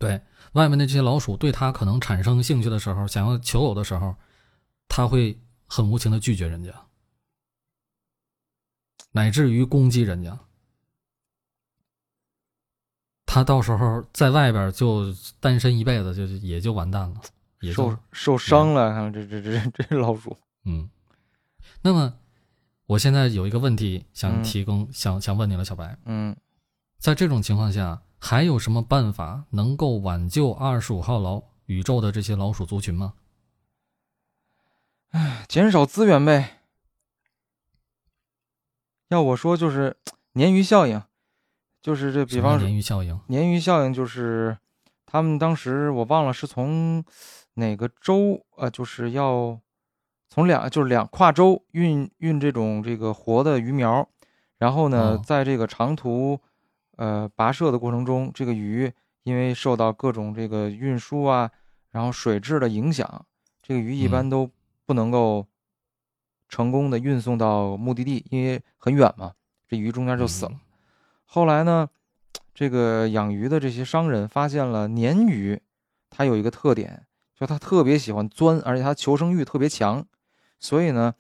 [0.02, 0.22] 对
[0.54, 4.16] 外面的这些老鼠对它可能产生兴趣的时候，想要求偶的时候，
[4.90, 6.74] 它会很无情的拒绝人家，
[9.12, 10.38] 乃至于攻击人家。
[13.26, 17.22] 他到时候在外边就单身一辈子，就也就完蛋了，
[17.62, 20.36] 也受受伤了，看这这这这老鼠。
[20.68, 20.90] 嗯。
[21.82, 22.14] 那么，
[22.88, 26.36] 我现在有一个问题想嗯提供，想想问你了，小白，嗯，
[26.98, 33.16] 在这种情况下，还有什么办法能够挽救二十五号老宇宙的这些老鼠族群吗？
[35.50, 36.62] 减少资源呗。
[39.10, 39.98] 要我说，就是
[40.36, 41.02] 鲶鱼效应，
[41.82, 43.20] 就是这，比方说鲶鱼效应？
[43.28, 44.56] 鲶鱼效应，就是
[45.08, 47.04] 他们当时我忘了是从
[47.56, 49.60] 哪个州，呃，就是要
[50.30, 54.08] 从两就是两跨州运运这种这个活的鱼苗，
[54.60, 56.40] 然后呢，哦在这个长途
[56.97, 58.91] 呃跋涉的过程中，这个鱼
[59.23, 61.49] 因为受到各种这个运输啊，
[61.91, 63.25] 然后水质的影响，
[63.62, 64.49] 这个鱼一般嗯都
[64.86, 65.47] 不能够
[66.49, 69.34] 成功的运送到目的地，因为很远嘛，
[69.67, 70.51] 这鱼中间就死了。
[70.54, 70.60] 嗯
[71.34, 71.88] 后来呢，
[72.54, 75.62] 这个养鱼的这些商人发现了鲶鱼，
[76.10, 80.06] 它有一个特点，就它特别喜欢钻，而且它求生欲特别强，
[80.60, 81.15] 所以呢，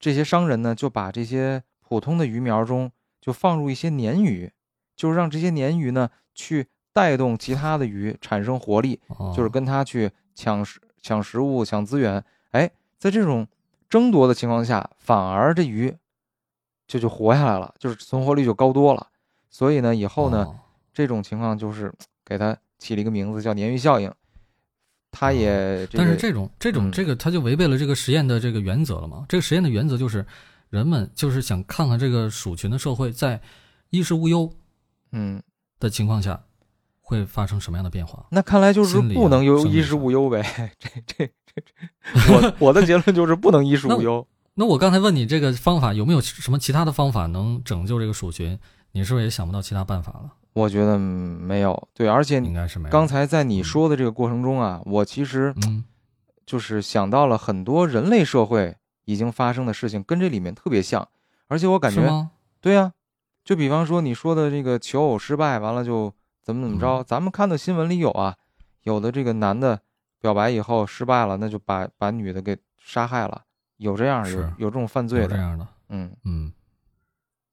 [0.00, 4.50] 这些商人呢就把这些普通的鱼苗中就放入一些鲶鱼，
[4.96, 12.24] 就是让这些鲶鱼呢去带动其他的鱼产生活力，哦就是跟它去抢食、抢食物、抢资源。
[12.50, 13.46] 哎，在这种
[13.88, 15.94] 争夺的情况下，反而这鱼
[16.86, 19.08] 就就活下来了，就是存活率就高多了。
[19.50, 20.56] 所以呢，以后呢，哦
[20.92, 21.92] 这种情况就是
[22.24, 24.12] 给它起了一个名字叫鲶鱼效应。
[25.16, 29.24] 它也、这个，但是这种这种嗯这个，它就违背了这个实验的这个原则了嘛？
[29.28, 30.26] 这个实验的原则就是，
[30.70, 33.40] 人们就是想看看这个鼠群的社会在
[33.90, 34.52] 衣食无忧
[35.14, 35.42] 嗯，
[35.78, 36.42] 的情况下
[37.00, 38.26] 会发生什么样的变化。
[38.30, 40.72] 那看来就是不能有衣食无忧呗。
[40.78, 44.26] 这这这这， 我我的结论就是不能衣食无忧。
[44.54, 48.58] 那我刚才问你这个方法有没有什么其他的方法能拯救这个鼠群？
[48.92, 50.32] 你是不是也想不到其他办法了？
[50.52, 52.92] 我觉得嗯没有对，而且应该是没有。
[52.92, 55.84] 刚才在你嗯说的这个过程中啊，我其实嗯
[56.46, 61.08] 就是想到了很多人类社会已经发生的事情，跟这里面特别像，
[61.48, 62.28] 而且我感觉？
[62.60, 62.92] 对呀、
[63.44, 67.04] 就比方说你说的这个求偶失败，完了就怎么怎么着，嗯。
[67.06, 68.36] 咱们看的新闻里有啊，
[68.82, 69.80] 有的这个男的
[70.20, 73.44] 表白以后失败了，那就把把女的给杀害了，
[73.76, 76.16] 有这样有有这种犯罪的，这样的，嗯。
[76.24, 76.52] 嗯，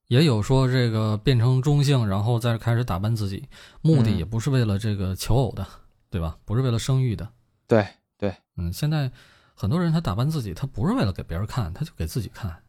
[0.07, 3.47] 也有说这个变成中性，然后再开始打扮自己，
[3.81, 4.17] 目的嗯。
[4.17, 5.67] 也不是为了这个求偶的，
[6.09, 6.37] 对吧？
[6.45, 7.27] 不是为了生育的。
[7.67, 7.85] 对
[8.17, 8.33] 对。
[8.57, 9.11] 嗯，现在
[9.53, 12.63] 很多人他打扮自己，他不是为了给别人看，他就给自己看，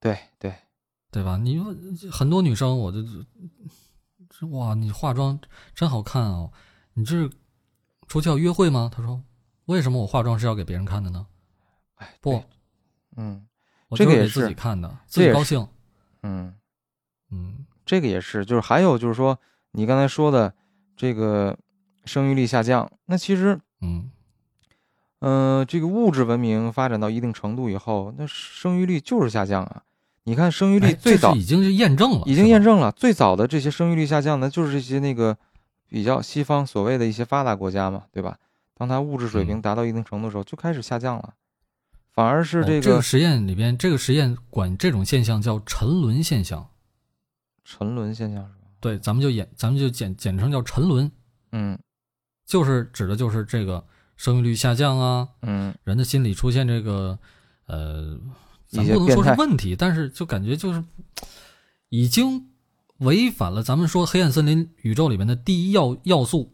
[0.00, 0.54] 对对，对
[1.22, 1.36] 吧？
[1.36, 1.74] 你说
[2.10, 5.38] 很多女生，我就这哇，你化妆
[5.74, 6.50] 真好看哦，
[6.94, 7.30] 你这是
[8.08, 8.90] 出去要约会吗？
[8.92, 9.22] 他说，
[9.66, 11.26] 为什么我化妆是要给别人看的呢？
[11.96, 12.42] 哎不，
[13.16, 13.46] 嗯
[13.88, 15.68] 我这个是给自己看的，自己高兴。
[16.22, 16.54] 嗯。
[17.30, 19.38] 嗯这个也是，就是还有就是说，
[19.72, 20.54] 你刚才说的
[20.96, 21.58] 这个
[22.06, 24.10] 生育力下降，那其实，嗯，
[25.18, 29.82] 嗯、这个物质文明发展到一定程度以后，那生育率就是下降啊。
[30.24, 35.36] 你看生育率哎最早、已经是验证了，已经验证了，最早的这些生育率下降呢，就是这些那个
[35.88, 38.38] 比较西方所谓的一些发达国家嘛，对吧？
[38.76, 41.34] 当它物质水平嗯达到一定程度的时候，就开始下降了，
[42.12, 46.66] 反而是哦这个这个实验里边，这个实验管这种现象叫沉沦现象。
[47.64, 48.68] 沉沦现象是吧？
[48.80, 51.10] 对，咱们就简咱们就简简称叫沉沦，
[51.52, 51.78] 嗯
[52.44, 53.84] 就是指的就是这个
[54.16, 57.18] 生育率下降啊，嗯，人的心理出现这个
[57.66, 58.18] 呃，
[58.74, 60.82] 咱不能说是问题，但是就感觉就是
[61.88, 62.48] 已经
[62.98, 66.52] 违反了咱们说黑暗森林宇宙里面的第一要要素，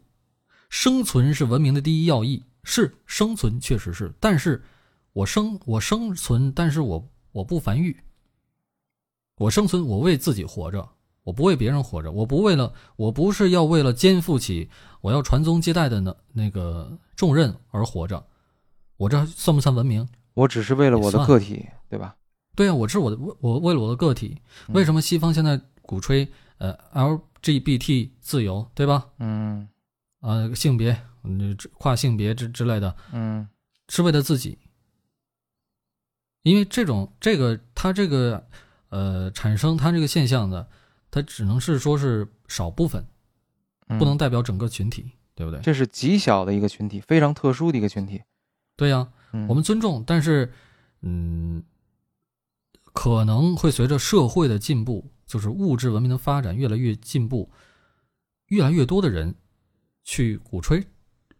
[0.69, 4.63] 生存是文明的第一要义，是生存确实是，但是
[5.13, 7.97] 我生我生存，但是我我不繁育，
[9.37, 10.87] 我生存我为自己活着。
[11.23, 14.67] 我不为别人活着，我不为了，我不是要为了肩负起
[15.01, 18.25] 我要传宗接代的那那个重任而活着，
[18.97, 20.09] 我这算不算文明？
[20.33, 22.15] 我只是为了我的个体，对吧？
[22.55, 24.37] 对啊，我是我的，我我为了我的个体。
[24.67, 29.07] 嗯为什么西方现在鼓吹呃 LGBT 自由，对吧？
[29.19, 29.67] 嗯
[30.21, 33.47] 呃，性别，嗯，跨性别之之类的，嗯
[33.89, 34.57] 是为了自己。
[36.43, 38.47] 因为这种这个它这个
[38.89, 40.67] 呃产生它这个现象的，
[41.09, 43.05] 它只能是说是少部分，
[43.87, 45.59] 嗯，不能代表整个群体，对不对？
[45.61, 48.21] 这是极小的一个群体，非常特殊的一个群体。
[48.75, 50.51] 对呀、嗯，我们尊重，但是，
[51.01, 51.63] 嗯，
[52.93, 57.49] 可能会随着社会的进步，就是物质文明的发展越来越进步，
[58.47, 59.33] 越来越多的人
[60.03, 60.85] 去鼓吹，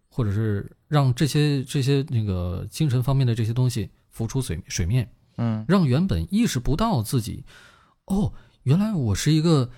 [0.08, 5.65] 或者是让这些这些那个精神方面的这些东西浮出水水面，嗯。
[5.67, 7.43] 让原本意识不到自己，
[8.06, 9.69] 哦，原来我是一个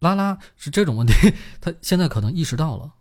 [0.00, 1.14] 拉拉是这种问题，
[1.60, 2.92] 他现在可能意识到了，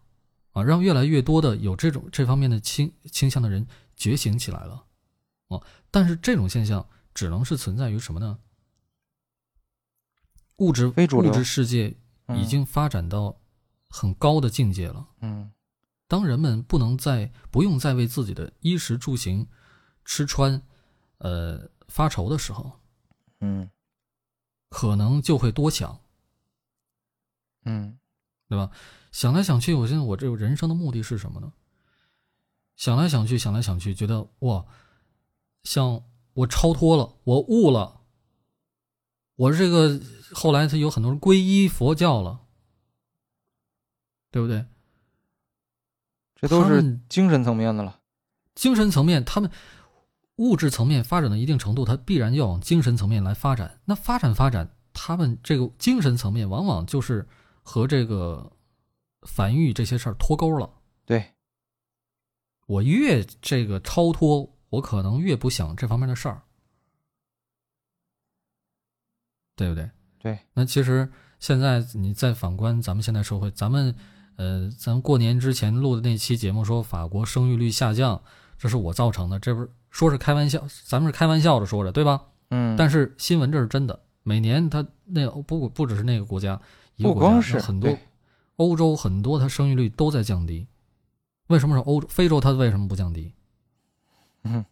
[0.51, 3.67] 啊，让越来越多的有这种这方面的倾倾向的人
[4.01, 4.83] 觉醒起来了，
[5.49, 8.39] 哦，但是这种现象只能是存在于什么呢？
[10.57, 11.95] 物质物质世界
[12.35, 13.39] 已经发展到
[13.89, 15.07] 很高的境界了。
[15.19, 15.51] 嗯
[16.07, 19.47] 当人们不能再不用再为自己的衣食住行、
[20.03, 20.59] 吃穿，
[21.19, 22.79] 呃发愁的时候，
[23.39, 23.69] 嗯
[24.69, 26.01] 可能就会多想，
[27.65, 27.99] 嗯
[28.47, 28.71] 对吧？
[29.11, 31.53] 想来想去，我现在我这个人生的目的是什么呢？
[32.81, 34.65] 想来想去，想来想去，觉得哇，
[35.61, 36.01] 像
[36.33, 38.01] 我超脱了，我悟了，
[39.35, 40.01] 我这个
[40.33, 42.39] 后来他有很多人皈依佛教了，
[44.31, 44.65] 对不对？
[46.33, 47.99] 这都是精神层面的了。
[48.55, 49.51] 精神层面，他们
[50.37, 53.79] 物质层面发展到一定程度，它必然要往精神层面来发展。
[53.85, 57.27] 那发展发展，他们这个精神层面往往就是
[57.61, 58.51] 和这个
[59.21, 60.80] 繁育这些事儿脱钩了。
[62.71, 66.41] 对，我越这个超脱，我可能越不想这方面的事儿，
[69.57, 69.89] 对不对？
[70.19, 70.39] 对。
[70.53, 73.93] 那其实现在你再反观咱们现在社会，咱们
[74.37, 78.21] 呃，咱们过年之前录的那期节目说法国生育率下降，
[78.57, 82.23] 这是我造成的，这不是说是开玩笑，咱们是开玩笑的说的，对吧？
[82.51, 86.59] 嗯，但是新闻这是真的，每年它那不不只是那个国家，
[86.95, 87.97] 一个不国家光是很多
[88.55, 90.67] 欧洲很多它生育率都在降低，
[91.51, 92.07] 为什么是欧洲？
[92.09, 93.33] 非洲它为什么不降低？
[94.43, 94.65] 嗯，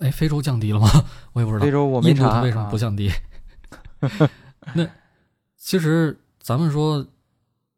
[0.00, 0.88] 哎，非洲降低了吗？
[1.32, 1.64] 我也不知道。
[1.64, 3.10] 非洲我没查印度它为什么啊不降低？
[4.74, 4.86] 那
[5.56, 7.06] 其实咱们说，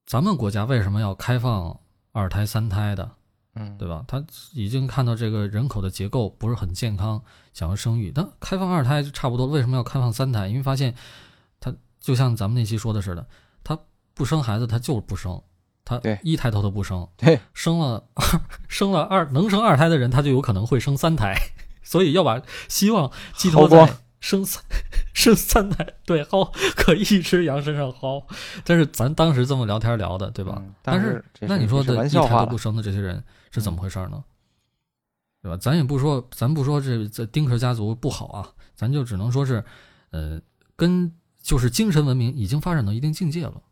[0.06, 1.78] 咱们国家为什么要开放
[2.12, 3.10] 二胎、三胎的，
[3.54, 4.04] 嗯，对吧？
[4.08, 8.12] 他已经看到这个人口的结构不是很健康，想要生育。
[8.14, 10.48] 那开放二胎就差不多，为什么要开放三胎？
[10.48, 10.94] 因为发现
[11.60, 13.26] 他就像咱们那期说的似的，
[13.62, 13.78] 他
[14.12, 15.40] 不生孩子，他就是不生，
[15.98, 21.34] 他一胎头都不生，对，生 了二生了二能生二胎的人，他就有可能会生三胎，
[21.82, 24.62] 所以要把希望寄托在生三
[25.12, 28.22] 生三胎，对，薅可一只羊身上薅。
[28.64, 30.56] 但是咱当时这么聊天聊的，对吧？
[30.58, 34.22] 嗯但是这那你说的一胎都不生的这些人是怎么回事呢？
[35.42, 35.56] 对吧？
[35.56, 39.64] 咱也不说，咱不说这这丁克家族不好啊，咱就只能说是，
[40.10, 40.40] 呃，
[40.76, 43.62] 跟就是精神文明已经发展到一定境界了，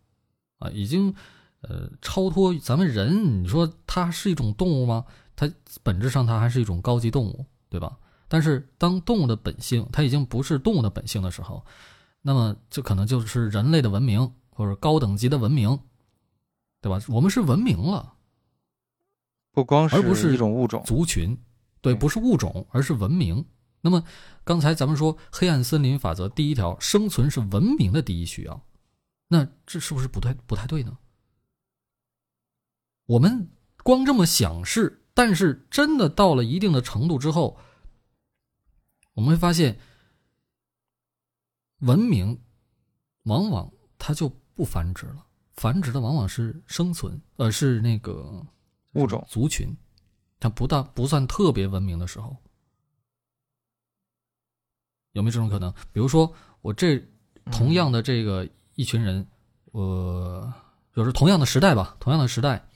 [0.58, 1.14] 啊，已经
[1.60, 3.42] 呃超脱咱们人。
[3.42, 5.04] 你说它是一种动物吗？
[5.36, 5.50] 它
[5.82, 7.96] 本质上它还是一种高级动物，对吧？
[8.26, 11.64] 但是当动物的本性它已经不是动物的本性的时候，
[12.20, 15.78] 那么这可能就是人类的文明或者高等级的文明，
[16.82, 17.00] 对吧？
[17.08, 18.14] 我们是文明了。
[19.52, 21.36] 不光而不是一种物种，族群，
[21.80, 23.44] 对不是物种，而是文明。
[23.80, 24.02] 那么
[24.44, 28.60] 刚才咱们说黑暗森林法则第一条，生存是文明的第一需要，
[29.28, 30.98] 那这是不是不太不太对呢？
[33.08, 33.48] 我们
[33.82, 37.58] 光这么想是，但是真的到了一定的程度之后，
[39.14, 39.78] 我们会发现，
[41.78, 42.38] 文明
[43.22, 48.46] 往往它就不繁殖了，繁殖的往往是生存，呃，是那个
[48.92, 49.74] 物种族群，
[50.38, 52.36] 它不大不算特别文明的时候，
[55.12, 55.72] 有没有这种可能？
[55.94, 57.02] 比如说，我这
[57.50, 59.26] 同样的这个一群人，
[59.72, 60.52] 呃，
[60.94, 62.68] 就是同样的时代吧，同样的时代，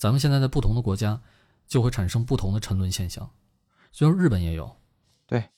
[0.00, 1.20] 咱们现在在不同的国家，
[1.66, 3.30] 就会产生不同的沉沦现象。
[3.92, 4.74] 虽然日本也有，
[5.26, 5.50] 对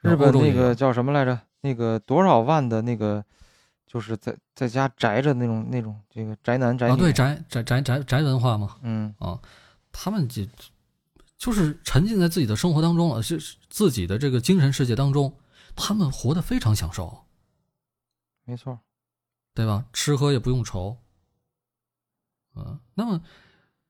[0.00, 1.40] 日本那个叫什么来着？
[1.60, 3.24] 那个多少万的那个，
[3.86, 6.92] 就是在在家宅着那种那种这个宅男宅女。
[6.92, 9.40] 啊，对宅宅宅宅宅文化嘛，嗯，啊，
[9.92, 10.42] 他们就
[11.36, 15.32] 就是沉浸在自己的生活当中了，是是自己的这个精神世界当中，
[15.76, 17.24] 他们活得非常享受，
[18.44, 18.80] 没错。
[19.54, 19.86] 对吧？
[19.92, 20.96] 吃喝也不用愁。
[22.56, 23.20] 嗯，那么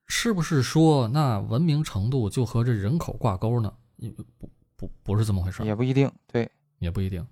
[0.09, 3.73] 是不是说那文明程度就和这人口挂钩呢？
[3.97, 6.11] 也不不不是这么回事儿，也不一定。
[6.27, 7.25] 对，也不一定，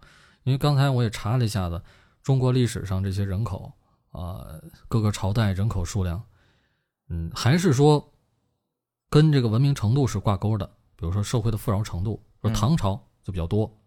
[0.44, 1.82] 因为刚才我也查了一下子，
[2.22, 3.72] 中国历史上这些人口
[4.10, 4.46] 啊、
[4.88, 6.22] 各个朝代人口数量，
[7.08, 8.12] 嗯，还是说
[9.08, 10.66] 跟这个文明程度是挂钩的。
[10.96, 13.78] 比如说社会的富饶程度，说嗯唐朝就比较多，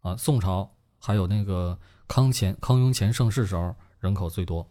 [0.00, 4.68] 啊，宋朝还有那个康乾、康雍乾盛世时候人口最多，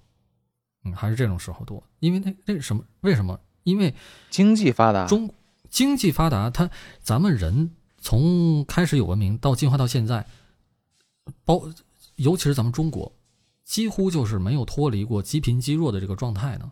[0.90, 1.84] 嗯，还是这种时候多。
[2.00, 2.84] 因为那那什么？
[3.02, 3.40] 为什么？
[3.64, 3.94] 因为
[4.30, 5.06] 经济发达。
[5.06, 5.34] 中
[5.70, 6.70] 经济发达，它
[7.02, 10.26] 咱们人从开始有文明到进化到现在，
[11.44, 11.62] 包
[12.16, 13.12] 尤其是咱们中国，
[13.64, 16.72] 几乎就是没有脱离过积贫积弱的这个状态呢，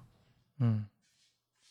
[0.60, 0.86] 嗯，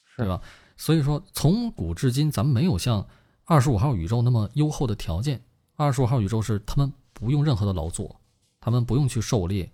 [0.05, 0.41] 是对吧？
[0.77, 3.07] 所以说，从古至今，咱们没有像
[3.45, 5.41] 二十五号宇宙那么优厚的条件。
[5.77, 8.21] 二十五号宇宙是他们不用任何的劳作，
[8.61, 9.73] 他们不用去狩猎，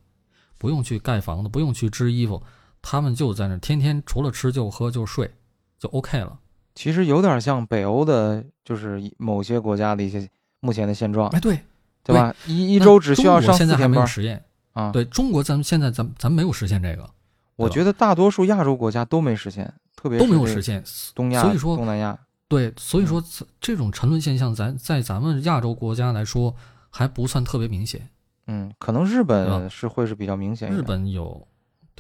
[0.57, 2.43] 不用去盖房子，不用去织衣服，
[2.83, 5.31] 他们就在那儿天天除了吃就喝就睡，
[5.79, 6.39] 就 OK 了。
[6.75, 10.29] 其实有点像北欧的，就是某些国家的一些
[10.61, 11.61] 目前的现状，哎，对，
[12.03, 12.35] 对吧？
[12.47, 14.43] 一一周只需要上现在还没有实验。
[14.73, 17.11] 啊。，对中国，咱们现在咱咱没有实现这个，
[17.57, 20.83] 我觉得大多数亚洲国家都没实现，特别都没有实现。
[21.15, 22.19] 东亚、所以说东南亚，
[22.49, 23.23] 对，所以说
[23.61, 26.55] 这种沉沦现象，咱在咱们亚洲国家来说
[26.89, 28.09] 还不算特别明显。
[28.47, 30.71] 嗯，可能日本是会是比较明显。
[30.71, 31.47] 日，本有，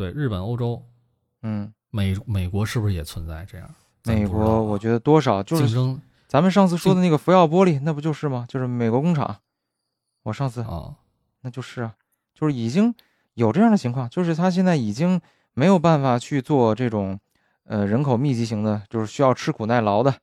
[0.00, 0.82] 对日本、欧洲、
[1.42, 3.68] 嗯，美美国是不是也存在这样？
[4.04, 8.46] 美国我觉得多少就是竞争咱们上次说的那个福耀玻璃，那不就是吗？
[8.48, 9.36] 就是美国工厂。
[10.22, 10.94] 我上次啊，
[11.42, 11.94] 那就是啊，
[12.34, 12.94] 就是已经
[13.34, 15.20] 有这样的情况，就是他现在已经
[15.52, 17.20] 没有办法去做这种
[17.64, 20.14] 呃人口密集型的，就是需要吃苦耐劳的，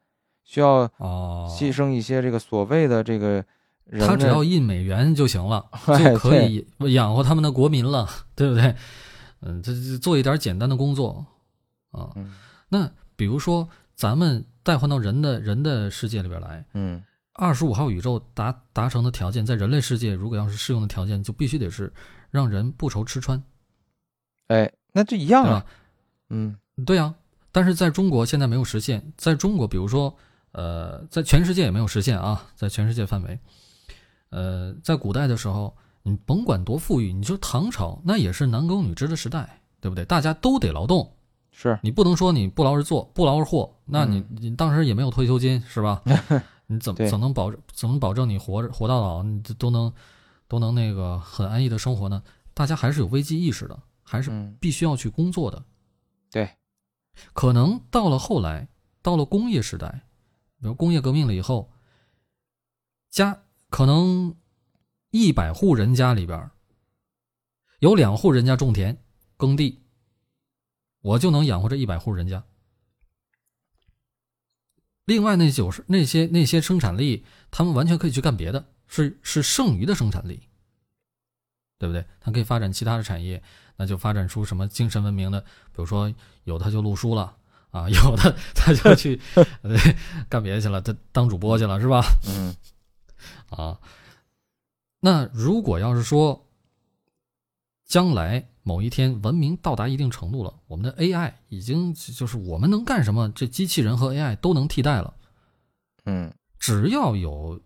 [0.44, 3.46] 需要哦，牺牲一些这个所谓的这个
[3.86, 4.08] 人的。
[4.08, 8.76] 他只要印美元就行了， 哎就可以养活他们的国民了，对不对？
[9.42, 11.26] 嗯，这这做一点简单的工作
[11.92, 12.12] 啊。
[12.16, 12.34] 嗯
[12.70, 21.94] 那比如说，咱们代换到人的人的世界里边来，嗯二十五号宇宙达达成的条件，在人类世界如果要是适用的条件，就必须得是
[22.30, 23.42] 让人不愁吃穿，
[24.48, 25.66] 哎，那就一样啊。？
[26.30, 27.16] 嗯对呀、
[27.54, 29.14] 但是在中国现在没有实现。
[29.16, 30.16] 在中国，比如说，
[30.52, 33.40] 呃，在全世界也没有实现啊，在全世界范围，
[34.30, 35.74] 呃，在古代的时候，
[36.08, 40.06] 你甭管多富裕，你说唐朝那也是男耕女织的时代，对不对？
[40.06, 41.14] 大家都得劳动，
[41.52, 46.02] 是你不能说你不劳而作，不劳而获，那你、嗯你当时也没有退休金，是吧？
[46.68, 49.92] 你怎么怎么能保怎么保证你活着活到老，你都能
[50.48, 52.24] 都能那个很安逸的生活呢？
[52.54, 55.64] 大家还是有危机意识的，还是嗯必须要去工作的。
[56.32, 56.50] 对，
[57.34, 58.68] 可能到了后来，
[59.02, 60.04] 到了工业时代，
[60.62, 61.70] 比如工业革命了以后，
[63.10, 64.36] 家可能
[65.12, 66.50] 一百户人家里边
[67.80, 68.98] 有两户人家种田
[69.38, 69.82] 耕地，
[71.02, 72.44] 我就能养活这一百户人家。
[75.06, 80.50] 另外那九十那些那些生产力，他们完全可以去干别的，是是剩余的生产力，
[81.78, 82.06] 对不对？
[82.20, 83.42] 他可以发展其他的产业，
[83.78, 87.38] 那就发展出什么精神文明的，比如说有他就录书了
[87.70, 89.46] 啊， 有的他就去、呃、
[90.28, 92.04] 干别的去了，他当主播去了，是吧？
[92.28, 92.54] 嗯
[93.50, 93.80] 啊，
[95.00, 96.48] 那如果要是说
[97.86, 105.14] 将来某一天文明到达一定程度了，我们的 AI 已经就是我们能干什么，这机器人和 AI 都能替代了。
[106.06, 107.62] 嗯只要有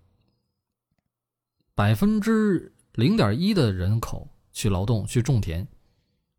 [1.74, 5.68] 百分之零点一的人口去劳动去种田，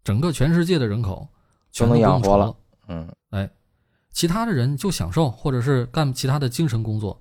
[0.05, 1.27] 整个全世界的人口
[1.73, 2.55] 全都养活了。
[2.89, 3.51] 嗯哎
[4.11, 7.19] 其他的人就享受，或者是干其他的精神工作、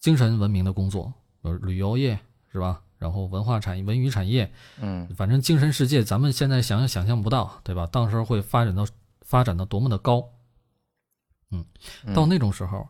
[0.00, 2.18] 精神文明的工作，呃旅游业
[2.50, 2.82] 是吧？
[2.98, 7.86] 然后文化产业、文娱产业，嗯反正精神世界咱们现在想想象不到，对吧？
[7.86, 8.86] 到时候会发展到
[9.20, 10.30] 发展到多么的高，
[11.50, 11.64] 嗯
[12.14, 12.88] 到那种时候，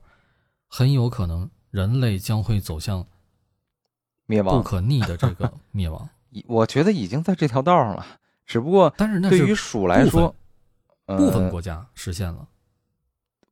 [0.68, 3.06] 很有可能人类将会走向
[4.26, 6.08] 灭亡，不可逆的这个灭亡。
[6.46, 8.06] 我觉得已经在这条道上了，
[8.44, 10.34] 只不过但是那对于鼠来说，
[11.06, 12.46] 部分呃国家实现了，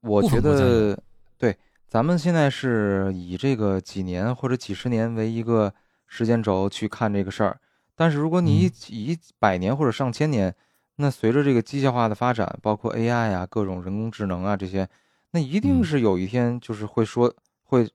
[0.01, 1.01] 我觉得
[1.39, 1.57] 对，
[1.89, 5.73] 咱们现在是以这个几年或者几十年为一个
[6.15, 7.59] 时间轴去看这个事儿，
[7.97, 10.55] 但是如果你以百年或者上千年，
[10.95, 14.89] 那随着这个机械化的发展，包括 AI 啊、各种人工智能啊这些，
[15.33, 17.35] 那一定嗯是有一天就是会说
[17.65, 17.91] 会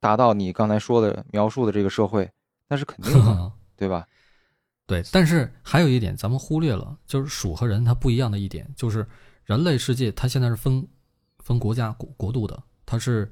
[0.00, 2.26] 达到你刚才说的描述的这个社会，
[2.68, 4.06] 那是肯定的， 对吧？
[4.86, 9.06] 对，但是还有一点咱们忽略了，就是鼠和人它不一样的一点，就是
[9.44, 10.88] 人类世界它现在是分
[11.40, 13.30] 分国家国国度的，它是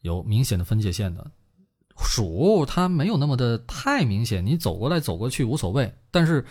[0.00, 1.30] 有明显的分界线的。
[1.98, 6.44] 鼠它没有那么的太明显，你走过来走过去无所谓，但是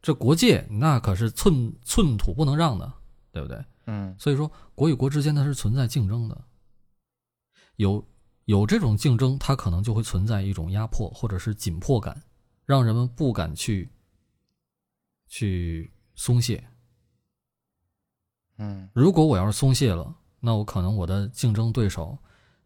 [0.00, 2.92] 这国界那可是寸寸土不能让的，
[3.30, 3.64] 对不对？
[3.86, 6.44] 嗯所以说，国与国之间它是存在竞争的，
[7.76, 8.04] 有
[8.44, 12.22] 有这种竞争，它可能就会存在一种压迫或者是紧迫感，
[12.64, 13.90] 让人们不敢去
[15.26, 16.62] 去松懈。
[18.58, 22.16] 嗯如果我要是松懈了，那我可能我的竞争对手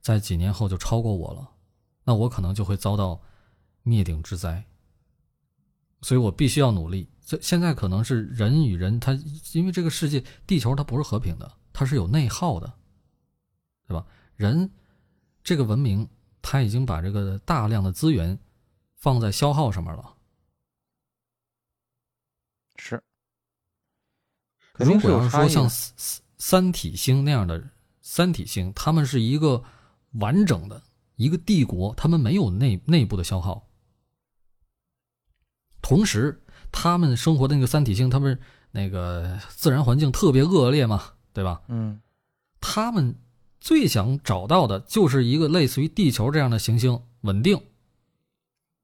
[0.01, 1.49] 在几年后就超过我了，
[2.07, 3.21] 那我可能就会遭到
[3.83, 4.65] 灭顶之灾。
[6.01, 7.11] 所以我必须要努力。
[7.27, 9.13] 这现在可能是人与人，他
[9.53, 12.73] 因为这个世界地球它不是和平的，它是有内耗的，
[13.89, 14.07] 对吧？
[14.37, 14.71] 人
[15.43, 16.09] 这个文明，
[16.41, 18.39] 它已经把这个大量的资源
[18.95, 20.15] 放在消耗上面了。
[22.77, 23.03] 是，
[24.75, 27.71] 肯定是如果要是说像三三体星那样的
[28.03, 29.65] 三体星，他们是一个
[30.13, 30.81] 完整的
[31.17, 33.67] 一个帝国，他们没有内内部的消耗。
[35.83, 38.39] 同时，他们生活的那个三体星，他们
[38.73, 41.03] 那个自然环境特别恶劣嘛，
[41.33, 41.63] 对吧？
[41.69, 42.01] 嗯
[42.61, 43.15] 他们
[43.61, 47.61] 最想找到的就是一个类似于地球这样的行星，稳定，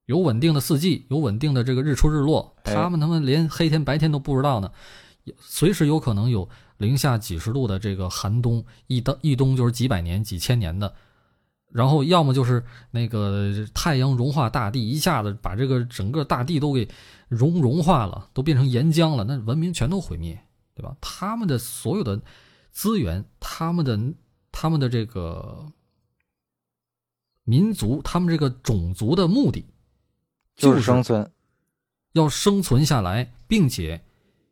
[0.06, 2.54] 有稳定的四季，有稳定的这个日出日落。
[2.62, 4.70] 哎他们他们连黑天白天都不知道呢，
[5.40, 10.94] 随时有可能有零下几十度的这个寒冬，一冬一冬就是几百年、几千年的。
[11.72, 16.86] 然后要么就是那个太阳融化大地，一下子把这个整个大地都给
[17.28, 20.38] 融融化了，都变成岩浆了，那文明全都毁灭，
[20.74, 20.94] 对吧？
[21.00, 22.20] 他们的所有的
[22.70, 23.98] 资源，他们的
[24.52, 25.72] 他们的这个
[27.44, 29.64] 民族，他们这个种族的目的，
[30.54, 31.30] 就是生存。
[32.12, 34.04] 要生存下来，并且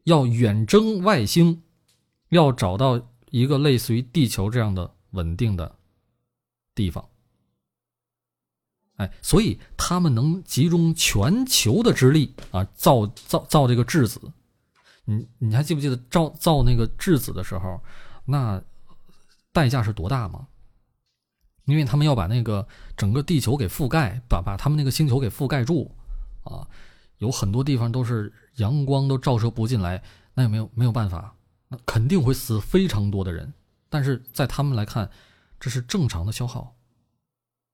[0.04, 1.62] 要远征外星，
[2.30, 2.98] 要找到
[3.30, 5.76] 一个类似于地球这样的稳定的
[6.74, 7.06] 地方。
[9.00, 14.20] 哎，所以他们能集中全球的之力啊，造造造这个质子。
[15.06, 17.80] 你你还记不记得造造那个质子的时候，
[18.26, 18.62] 那
[19.52, 20.46] 代价是多大吗？
[21.64, 25.90] 因为他们要把那个整个地球给覆盖，把把他们那个星球给覆盖住，
[26.44, 26.68] 啊，
[27.16, 30.02] 有很多地方都是阳光都照射不进来，
[30.34, 31.34] 那也没有没有办法，
[31.68, 33.50] 那肯定会死非常多的人。
[33.88, 35.10] 但是在他们来看，
[35.58, 36.76] 这是正常的消耗，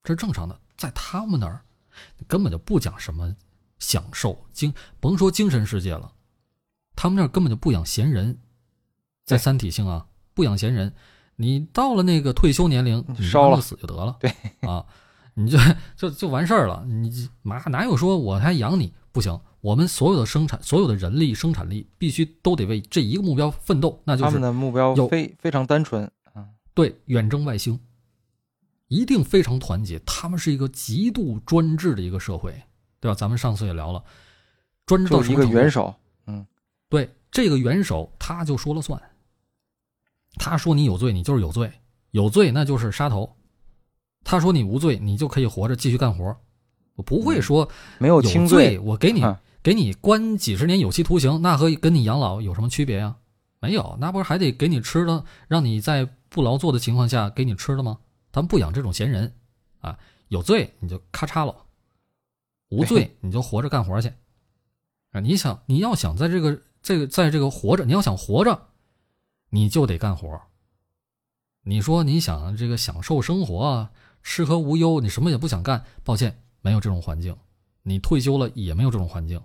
[0.05, 1.65] 这是正常的，在他们那儿
[2.27, 3.35] 根本就不讲什么
[3.79, 6.13] 享受精，甭说精神世界了，
[6.95, 8.39] 他们那儿根本就不养闲人，
[9.25, 10.93] 在三体星啊，不养闲人。
[11.37, 14.17] 你到了那个退休年龄，烧了死就得了。
[14.19, 14.87] 对啊，
[15.35, 15.59] 你就
[15.95, 16.83] 就就完事儿了。
[16.87, 19.39] 你哪哪有说我还养你不行？
[19.61, 26.47] 我们所有的生产，所有的人力生产力，必须都得为这一个目标奋斗，那就是他们的目标非非常单纯啊。
[26.73, 27.79] 对，远征外星，
[28.89, 29.99] 一定非常团结。
[30.07, 32.53] 他们是一个极度专制的一个社会，
[33.01, 33.15] 对吧？
[33.15, 34.03] 咱们上次也聊了，
[34.85, 35.95] 专制到一个元首，
[36.27, 36.47] 嗯，
[36.89, 39.01] 对，这个元首他就说了算。
[40.39, 41.73] 他说你有罪，你就是有罪，
[42.11, 43.37] 有罪那就是杀头。
[44.23, 46.37] 他说你无罪，你就可以活着继续干活。
[46.95, 47.69] 我不会说
[47.99, 49.23] 没有轻罪，我给你
[49.63, 53.17] 给你关几十年有期徒刑，那和跟你养老有什么区别呀？
[53.61, 57.99] 没有，那不是还得给你吃的，让你在不劳作的情况下给你吃的吗？
[58.37, 59.35] 他们不养这种闲人
[59.81, 61.57] 啊，有罪你就咔嚓了，
[62.69, 64.13] 无罪 你就活着干活去。
[65.13, 68.69] 啊，你想你要想在这个这个在这个活着，你要想活着。
[69.49, 70.39] 你就得干活。
[71.63, 73.91] 你说你想这个享受生活啊，
[74.23, 75.83] 吃喝无忧，你什么也不想干。
[76.05, 77.35] 抱歉，没有这种环境。
[77.85, 79.41] 你退休了也没有这种环境，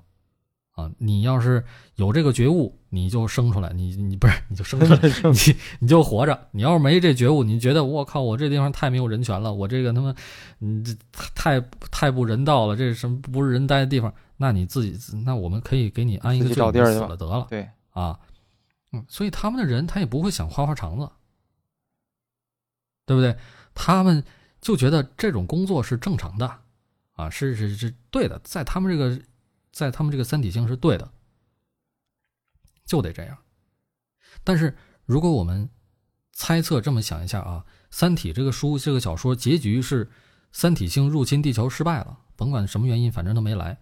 [0.72, 1.66] 啊，你要是
[1.96, 6.48] 有这个觉悟，你就生出来，你你不是你就生出来，你你就活着。
[6.52, 10.14] 你要是没这觉悟，你觉得我靠，我这地方太没有人权了，我这个他妈，
[10.60, 10.94] 你这
[11.34, 14.14] 太太不人道了，这是什么不是人待的地方？
[14.38, 17.48] 那你自己，那我们可以给你安一个罪，死了得了。
[17.50, 18.20] 对，啊。
[18.94, 21.10] 嗯，所以他们的人他也不会想花花肠子，
[23.06, 23.34] 对不对？
[23.74, 24.22] 他们
[24.60, 26.58] 就觉得这种工作是正常的，
[27.14, 29.18] 啊，是是是对的，在他们这个，
[29.72, 31.10] 在他们这个三体性是对的，
[32.92, 33.38] 就得这样。
[34.44, 34.76] 但是
[35.06, 35.70] 如果我们
[36.34, 40.12] 猜测这么想一下啊，《三体》这个书这个小说结局是
[40.52, 43.80] 三体星入侵地球失败了，甭管什么原因，反正都没来。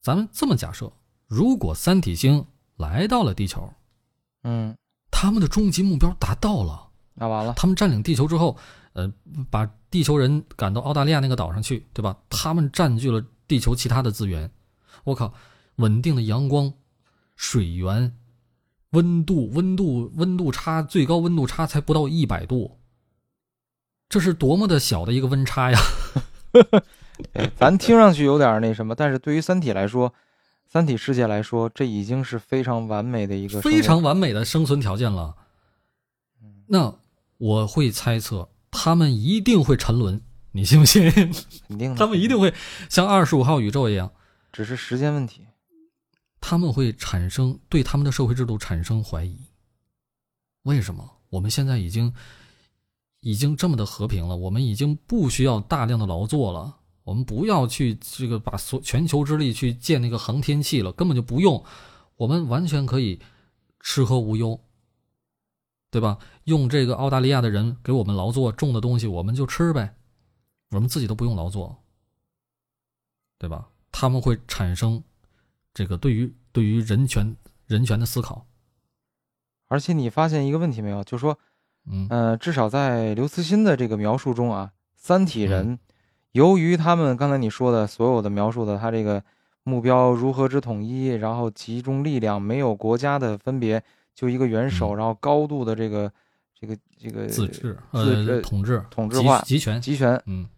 [0.00, 0.92] 咱们这么假设，
[1.28, 2.44] 如果三体星
[2.76, 3.72] 来到了地球。
[4.42, 4.76] 嗯，
[5.10, 7.54] 他们的终极目标达到了，那完了。
[7.54, 8.56] 他们占领地球之后，
[8.94, 9.12] 呃，
[9.50, 12.16] 把地球人赶到澳大利亚那个岛上去，对吧？
[12.28, 14.50] 他们占据了地球其他的资源。
[15.04, 15.32] 我靠，
[15.76, 16.72] 稳定的阳光、
[17.36, 18.16] 水源、
[18.90, 22.78] 温度、温度、温度差，最高温度差才不到一百度，
[24.08, 25.78] 这是多么的小的一个温差呀！
[27.56, 30.12] 咱听上去有点那什么，但是对于三体来说。
[30.68, 35.36] 三体世界来说，这已经是非常完美的一个非常完美的生存条件了。
[36.66, 36.92] 那
[37.38, 40.20] 我会猜测，他们一定会沉沦，
[40.50, 41.08] 你信不信？
[41.68, 42.52] 肯定， 他们一定会
[42.90, 44.10] 像二十五号宇宙一样，
[44.52, 45.46] 只是时间问题。
[46.40, 49.38] 他们会产生对他们的社会制度产生怀疑。
[50.62, 51.10] 为什么？
[51.28, 52.12] 我们现在已经
[53.20, 56.78] 已经这么的和平了，我们已经不需要大量的劳作了。
[57.02, 61.64] 我们不要去这个把所全球之力去建那个航天器了，根本就不用，
[62.16, 63.20] 我们完全可以
[63.78, 64.60] 吃喝无忧，
[65.90, 66.18] 对吧？
[66.44, 69.94] 用这个澳大利亚的人给我们劳作种的东西，我们就吃呗，
[70.70, 71.76] 我们自己都不用劳作，
[73.38, 73.68] 对吧？
[73.92, 75.00] 他们会产生
[75.76, 78.46] 这个对于对于人权人权的思考，
[79.68, 81.04] 而且你发现一个问题没有？
[81.04, 81.38] 就说，
[81.84, 85.78] 嗯呃，至少在刘慈欣的这个描述中啊，三体人。
[86.32, 89.22] 由于他们刚才你说的所有的描述的，他这个
[89.64, 93.82] 目标如何之统一，然后集中力量，没有国家的分别，
[94.14, 96.10] 就一个元首，然后高度的这个
[96.58, 100.48] 这个这个自治呃统治统治化集权集权，嗯，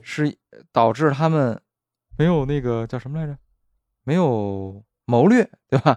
[0.00, 0.32] 是
[0.70, 1.60] 导致他们
[2.16, 3.36] 没有那个叫什么来着？
[4.10, 5.96] 没有谋略，对吧？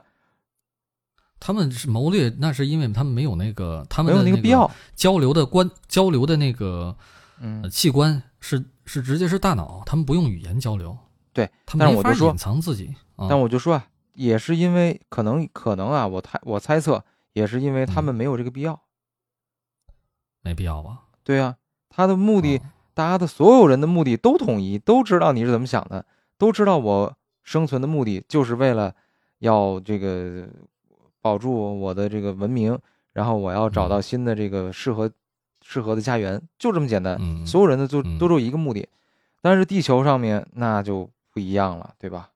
[1.39, 6.95] 他们是谋略，那是因为他们没有那个他们没有那个必要交流的关交流的那个
[7.39, 8.63] 嗯器官是。
[8.85, 10.97] 是直接是大脑，他们不用语言交流，
[11.31, 12.93] 对，他们没法隐藏自己。
[13.15, 17.01] 但我就说啊，也是因为可能可能啊，我猜我猜测
[17.31, 18.77] 也是因为他们没有这个必要，
[20.41, 21.03] 没必要吧？
[21.23, 21.55] 对啊，
[21.87, 22.61] 他的目的，
[22.93, 26.05] 大家的所有人的目的都统一，都知道你是怎么想的，
[26.37, 28.95] 都知道我生存的目的就是为了
[29.39, 30.47] 要这个
[31.21, 32.77] 保住我的这个文明，
[33.11, 35.11] 然后我要找到新的这个适合。
[35.65, 37.17] 适合的家园就这么简单，
[37.47, 38.85] 所有人的都都有一个目的，
[39.41, 42.31] 但是地球上面那就不一样了，对吧？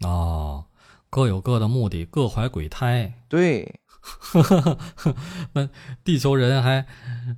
[0.00, 0.64] 哦，
[1.10, 3.12] 各有各的目的，各怀鬼胎。
[3.28, 3.78] 对，
[5.54, 5.68] 那
[6.02, 6.84] 地球人还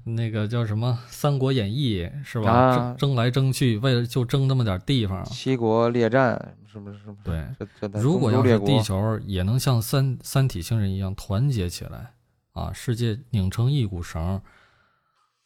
[0.05, 2.51] 那个叫什么《三国演义》是吧？
[2.51, 5.25] 啊争争来争去，为了就争那么点地方。
[5.25, 6.99] 七国列战是不是？
[6.99, 7.89] 是不是？
[7.89, 12.15] 对，如果要是地球也能像三三体星人一样团结起来
[12.53, 14.41] 啊，世界拧成一股绳，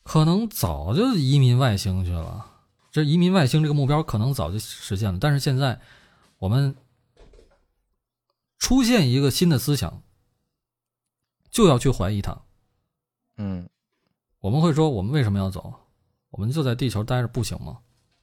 [0.02, 2.46] 可能早就移民外星去了。
[2.90, 5.80] 这移民外星这个目标可能早就实现了，但是现在
[6.38, 6.74] 我们
[8.58, 10.02] 出现一个新的思想，
[11.50, 12.36] 就要去怀疑它。
[13.36, 13.68] 嗯
[14.40, 15.72] 我们会说，我们为什么要走？
[16.30, 17.78] 我们就在地球待着不行吗？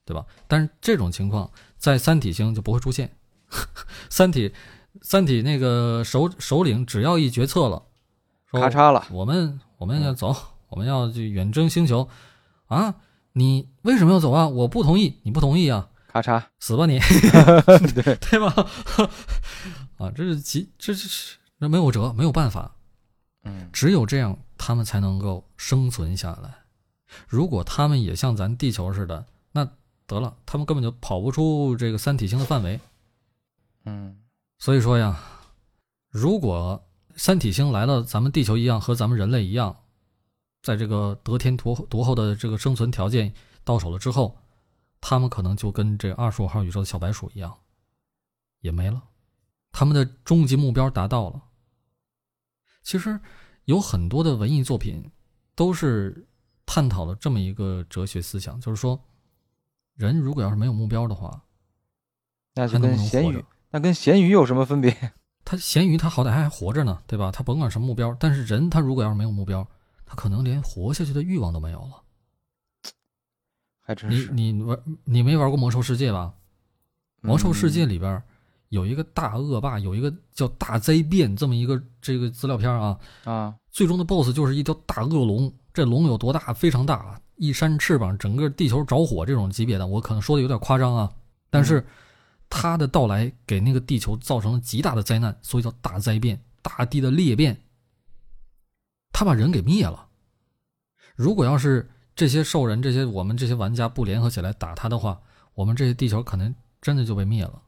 [0.05, 0.25] 对吧？
[0.47, 3.13] 但是这种情况在三体星就不会出现。
[4.09, 4.53] 三体，
[5.01, 7.83] 三体那个首首领只要一决策了，
[8.49, 10.35] 说咔嚓了，我们我们要走，
[10.69, 12.07] 我们要去远征星球，
[12.67, 12.95] 啊，
[13.33, 14.47] 你为什么要走啊？
[14.47, 15.89] 我不同意，你不同意啊？
[16.07, 16.99] 咔嚓，死吧你，
[17.93, 18.53] 对对吧？
[19.99, 22.76] 啊，这是极，这是那没有辙，没有办法，
[23.43, 26.53] 嗯只有这样，他们才能够生存下来。
[27.27, 29.69] 如果他们也像咱地球似的，那
[30.05, 32.79] 得了，他们根本就跑不出这个三体星的范围。
[33.85, 34.19] 嗯
[34.59, 35.21] 所以说呀，
[36.09, 36.83] 如果
[37.15, 39.77] 三体星来了，咱们地球一样，和咱们人类一样，
[40.61, 43.33] 在这个得天独独厚的这个生存条件
[43.63, 44.37] 到手了之后，
[44.99, 47.55] 他们可能就跟这二十五号宇宙的小白鼠一样，
[48.61, 49.01] 也没了，
[49.71, 51.41] 他们的终极目标达到了。
[52.87, 53.19] 其实
[53.65, 55.11] 有很多的文艺作品
[55.55, 56.25] 都是
[56.65, 58.97] 探讨了这么一个哲学思想，就是说，
[59.95, 61.43] 人如果要是没有目标的话，
[62.55, 65.11] 那就跟咸鱼那跟咸鱼有什么分别？
[65.43, 67.29] 他咸鱼他好歹还活着呢，对吧？
[67.29, 69.67] 他甭管什么目标，但是人他如果要是没有目标，
[70.05, 72.03] 他可能连活下去的欲望都没有了。
[72.83, 72.91] 你
[73.81, 74.31] 还真是。
[74.31, 76.33] 你玩你没玩过魔兽世界吧？
[77.19, 78.23] 魔兽世界嗯里边
[78.69, 85.53] 有一个大恶霸，有一个叫大灾变这么一个这个资料片啊，啊，最终的 BOSS 就是一条大恶龙。
[85.73, 86.53] 这龙有多大？
[86.53, 89.85] 非常大，一扇翅膀，整个地球着火这种级别的。
[89.85, 91.11] 我可能说的有点夸张啊，
[91.49, 91.85] 但是
[92.49, 97.61] 它的到来给那个地球造成了极大的灾难，所以叫大灾变，大地的裂变。
[99.13, 100.07] 他把人给灭了。
[101.15, 105.19] 如果要是这些兽人、这些我们这些玩家不联合起来打他的话，
[105.53, 107.61] 我们这些地球可能真的就被灭了。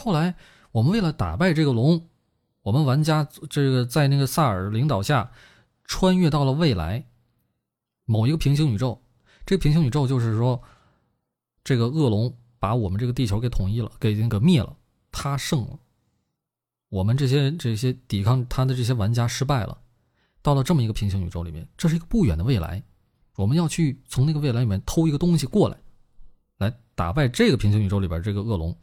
[0.00, 0.34] 后来
[0.72, 2.08] 我们为了打败这个龙，
[2.62, 5.30] 我们玩家这个在那个萨尔领导下，
[5.84, 7.04] 穿越到了未来
[8.06, 9.02] 某一个平行宇宙。
[9.44, 10.62] 这个平行宇宙就是说，
[11.62, 14.74] 这个恶龙把我们这个地球给统一了，给那个灭了，
[15.12, 15.78] 他胜了。
[16.88, 19.76] 我们这些这些抵抗他的这些玩家失败了，
[20.40, 22.82] 到了这么一个平行宇宙里面，这是一个不远的未来，
[23.36, 25.76] 我们要去从那个未来里面偷一个东西过来，
[26.56, 28.74] 来打败这个平行宇宙里边这个恶龙。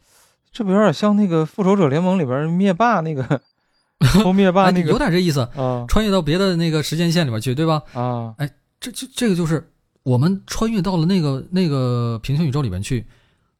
[0.52, 3.40] 这不有点像那个复仇者联盟里边灭霸那个
[4.22, 7.82] 偷灭霸哎那个有点这意思，啊穿越到别的那个时间线里边去，对吧？
[7.94, 8.48] 啊哎
[8.80, 9.72] 这这这个就是
[10.02, 13.06] 我们穿越到了那个那个平行宇宙里面去，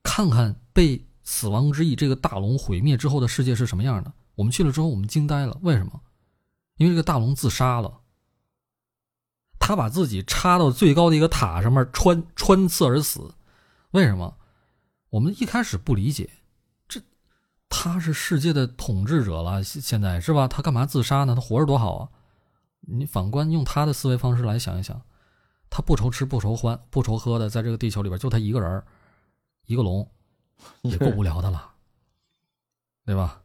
[0.02, 4.12] 看看被死亡之翼这个大龙毁灭之后的世界是什么样的。
[4.36, 6.00] 我们去了之后，我们惊呆了，为什么？
[6.76, 7.92] 因为这个大龙自杀了，
[9.58, 13.34] 他把自己插到最高的一个塔上面穿穿刺而死。
[13.90, 14.36] 为什么？
[15.10, 16.37] 我们一开始不理解，这
[17.68, 20.48] 他是世界的统治者了，现现在是吧？
[20.48, 21.34] 他干嘛自杀呢？
[21.34, 22.08] 他活着多好啊！
[22.80, 25.02] 你反观用他的思维方式来想一想，
[25.68, 28.84] 他不愁吃不愁欢不愁喝的，在这个地球里边就他一个人儿
[29.66, 30.10] 一个龙，
[30.82, 31.72] 也够无聊的了，
[33.04, 33.42] 对吧？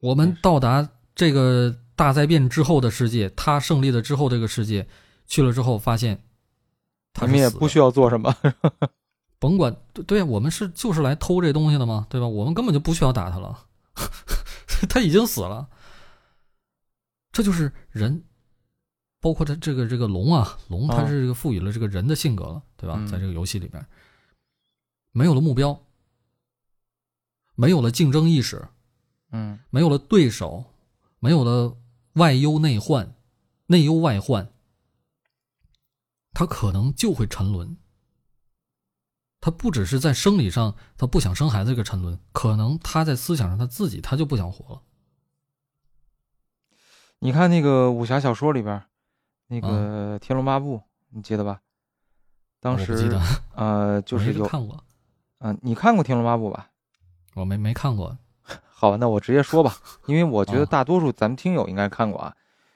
[0.00, 4.88] 我们到达这个大灾变之后的世界，他胜利了之后这个世界，
[5.26, 6.24] 去了之后发现，
[7.12, 8.34] 他们也不需要做什么。
[9.42, 12.28] 甭管对对，我们是就是来偷这东西的嘛，对吧？
[12.28, 13.66] 我们根本就不需要打他了，
[14.88, 15.68] 他已经死了。
[17.32, 18.22] 这就是人，
[19.20, 22.94] 包括他这个这个龙啊，龙它啊是这个赋予了这个人的性格了，对吧？
[22.96, 23.84] 嗯在这个游戏里边，
[25.10, 25.76] 没有了目标，
[27.56, 28.64] 没有了竞争意识，
[29.32, 30.64] 嗯没有了对手，
[31.18, 31.76] 没有了
[32.12, 33.12] 外忧内患，
[33.66, 34.52] 内忧外患，
[36.32, 37.76] 他可能就会沉沦。
[39.42, 44.82] 他不只是在生理上他不想生孩子这个沉沦，可能他在思想上他自己他就不想活了。
[47.18, 48.80] 你看那个武侠小说里边，
[49.48, 50.76] 那个《天龙八部》，
[51.10, 51.60] 你记得吧？
[52.60, 53.20] 当时我记得，
[53.56, 54.84] 呃， 就是有没看过，
[55.38, 56.70] 啊、你看过《天龙八部》吧？
[57.34, 58.16] 我没没看过。
[58.70, 59.76] 好吧，那我直接说吧，
[60.06, 62.32] 因为我觉得啊大多数咱们听友应该看过啊。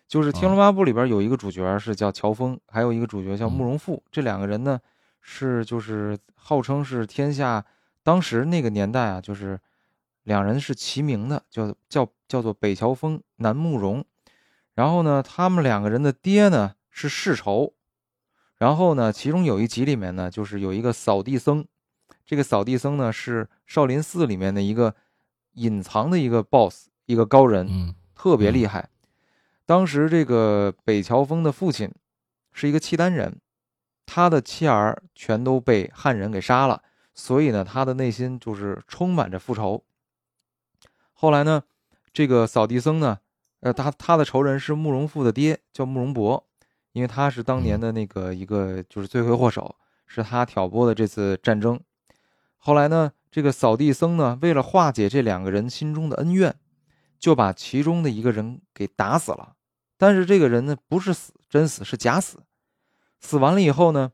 [0.09, 4.81] 就是《天龙八部》里边有一个主角是叫乔峰，还有一个主角叫慕容复，这两个人呢
[5.29, 7.67] 是就是号称是天下
[8.05, 9.59] 当时那个年代啊，就是
[10.23, 14.05] 两人是齐名的，叫叫叫做北乔峰、南慕容。
[14.75, 17.75] 然后呢，他们两个人的爹呢是世仇。
[18.59, 21.67] 然后呢，其中有一集里面呢，就是有一个扫地僧，
[22.25, 24.95] 这个扫地僧呢是少林寺里面的一个
[25.55, 28.89] 隐藏的一个 boss，一个高人，嗯特别厉害。
[29.67, 31.93] 当时这个北乔峰的父亲
[32.53, 33.41] 是一个契丹人，
[34.07, 36.83] 他的妻儿全都被汉人给杀了，
[37.13, 39.85] 所以呢，他的内心就是充满着复仇。
[41.13, 41.65] 后来呢，
[42.13, 43.19] 这个扫地僧呢，
[43.61, 46.47] 呃，他他的仇人是慕容复的爹，叫慕容博。
[46.93, 49.77] 因为他是当年的那个一个就是罪魁祸首，
[50.07, 51.79] 是他挑拨的这次战争。
[52.57, 56.57] 后来呢，这个扫地僧呢，为了化解这两个人心中的恩怨，
[57.19, 59.57] 就把其中的一个人给打死了。
[59.99, 62.39] 但是这个人呢，不是死真死，是假死。
[63.21, 64.13] 死完了以后呢，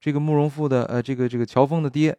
[0.00, 2.18] 这个慕容复的呃，这个这个乔峰的爹，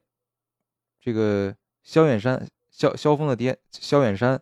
[1.00, 4.42] 这个萧远山萧萧峰的爹萧远山，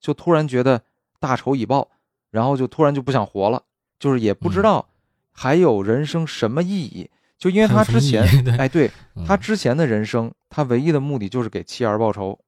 [0.00, 0.84] 就突然觉得
[1.18, 1.90] 大仇已报，
[2.30, 3.64] 然后就突然就不想活了，
[3.98, 4.88] 就是也不知道。
[5.36, 7.10] 还有人生什么意义？
[7.36, 8.22] 就因为他之前，
[8.56, 8.88] 哎，对
[9.26, 12.38] 他之前的人生，他唯一的目的就是给妻儿报仇。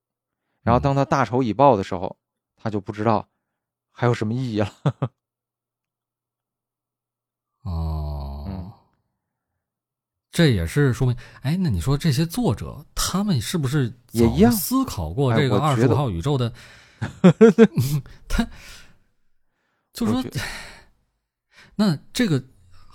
[0.62, 2.16] 然后当他大仇已报的时候，
[2.54, 3.28] 他就不知道
[3.90, 4.72] 还有什么意义了。
[7.62, 7.95] 哦，
[10.36, 16.52] 这也是说明，哎，那你说这些作者他们是不是也一样思考过这个二十五号宇宙的？
[18.28, 18.46] 他
[19.94, 20.22] 就说，
[21.74, 22.42] 那这个。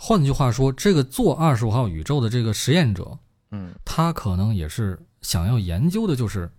[0.04, 3.16] 换句话说，这个做二十五号宇宙的这个实验者，
[3.52, 6.52] 嗯，他可能也是想要研究的，就是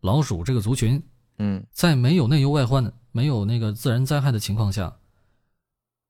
[0.00, 1.02] 老鼠这个族群，
[1.36, 4.96] 嗯，在没有内忧外患、没有那个自然灾害的情况下，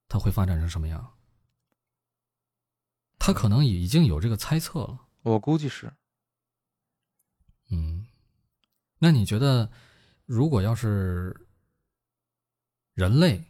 [0.08, 1.04] 它会发展成什么样？
[3.26, 5.00] 他可能已经有这个猜测了。
[5.22, 5.92] 我估计是。
[7.72, 8.06] 嗯，
[9.00, 9.68] 那你觉得，
[10.26, 11.48] 如果要是
[12.94, 13.44] 人类？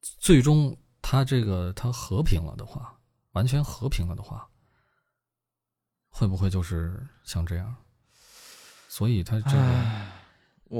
[0.00, 2.98] 最终，他这个他和平了的话，
[3.30, 4.50] 完全和平了的话，
[6.08, 7.76] 会不会就是像这样？
[8.88, 10.09] 所以，他这个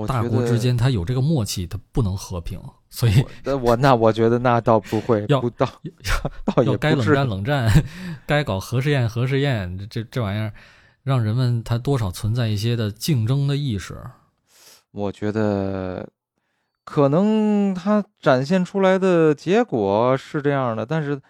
[0.06, 2.60] 大国之间，他有这个默契，他不能和平。
[2.88, 3.24] 所以，
[3.62, 5.66] 我那我觉得那倒不会，要到
[6.56, 7.70] 要 要该冷战冷战，
[8.26, 10.52] 该搞核试验核试验，这这玩意儿，
[11.02, 13.98] 让人们他多少存在一些的竞争的意识。
[14.90, 16.08] 我觉得。
[16.82, 21.20] 可能它展现出来的结果是这样的，但是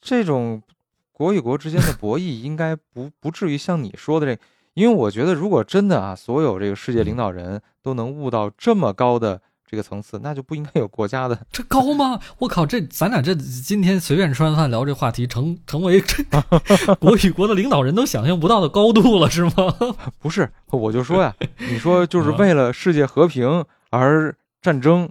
[0.00, 0.62] 这种
[1.10, 4.40] 国与国之间的博弈应该不不至于像你说的这，
[4.74, 12.20] 因为我觉得如果真的啊，所有这个世界领导人都能悟到这么高的这个层次，那就不应该有国家的这高吗？
[12.38, 16.22] 我靠，这咱俩这今天随便吃完饭聊这话题，成成为这
[17.00, 19.52] 国与国的领导人都想象不到的高度了，是吗？
[20.18, 24.34] 不是，我就说呀，你说就是为了世界和平而。
[24.62, 25.10] 战争，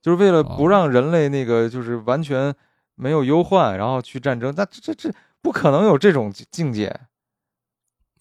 [0.00, 2.54] 就是为了不让人类那个就是完全
[2.94, 4.54] 没有忧患，然后去战争。
[4.56, 6.86] 那这这这不可能有这种境界。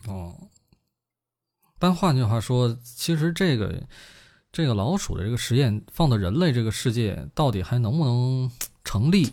[0.08, 0.34] 哦，
[1.82, 3.82] 但换句话说，其实这个
[4.52, 8.52] 这个老鼠的这个实验放到人类这个世界，到底还能不能
[8.84, 9.28] 成立？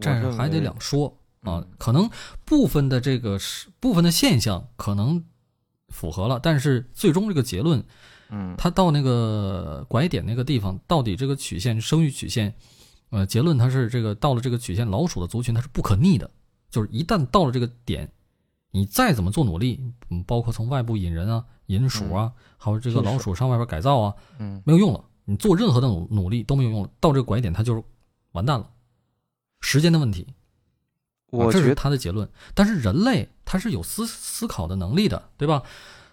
[0.00, 1.62] 这还得两说啊。
[1.76, 2.08] 可能
[2.46, 5.22] 部分的这个是部分的现象可能
[5.90, 7.84] 符合了，但是最终这个结论。
[8.30, 12.54] 嗯，他到那个拐点那个地方，到底这个曲线生育曲线，
[13.10, 16.30] 呃，结论它是这个到了这个曲线，老鼠的族群它是不可逆的，
[16.70, 18.10] 就是一旦到了这个点，
[18.76, 27.82] 你再怎么做努力，嗯，包括从外部引人啊、引鼠啊，还有这个老鼠上外边改造啊，嗯，没有用了，你做任何的努努力都没有用了，到这个拐点它就是
[28.32, 28.70] 完蛋了，
[29.60, 30.26] 时间的问题，
[31.30, 32.28] 我这是他的结论。
[32.54, 35.62] 但是人类他是有思思考的能力的，对吧？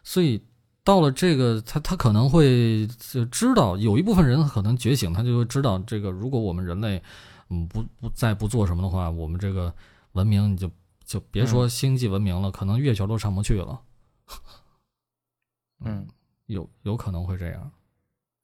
[0.04, 0.42] 所以。
[0.86, 6.12] 到了这个，他他可能会就知道，有一部分人可能觉醒，他就会知道这个。
[6.12, 7.02] 如果我们人类，
[7.50, 9.74] 嗯，不不再不做什么的话，我们这个
[10.12, 10.70] 文明你就
[11.06, 13.82] 就别说星际文明了，可能月球都上不去了。
[15.86, 16.08] 嗯，
[16.48, 17.72] 有有可能会这样。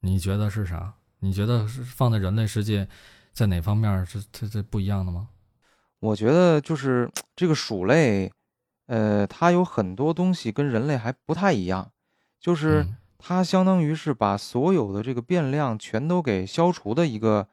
[0.00, 0.94] 你觉得是啥？
[1.20, 2.88] 你觉得是放在人类世界，
[3.32, 5.28] 在哪方面是这这不一样的吗？
[5.98, 8.32] 我觉得就是这个鼠类，
[8.86, 11.90] 呃，它有很多东西跟人类还不太一样。
[12.38, 12.86] 就是
[13.18, 17.46] 它相当于是把所有的这个变量全都给消除的一个，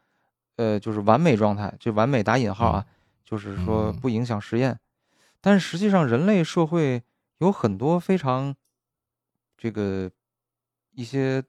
[0.55, 1.75] 呃，就是完美状态。
[1.77, 2.85] 这完美打引号啊，
[3.25, 4.79] 就是说不影响实验。
[5.41, 7.03] 但实际上，人类社会
[7.39, 8.55] 有很多非常
[9.57, 10.09] 这个
[10.91, 11.43] 一些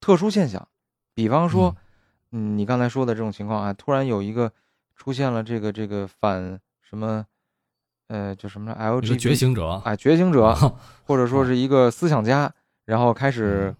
[0.00, 0.68] 特殊现象，
[1.14, 1.76] 比方说，
[2.32, 4.52] 嗯，你刚才说的这种情况啊，突然有一个
[4.94, 7.26] 出现了这个这个反什么。
[8.10, 10.54] 呃，叫什么 L G 觉醒者，哎，觉醒者，
[11.04, 12.50] 或者说是一个思想家。
[12.86, 13.76] 然后开始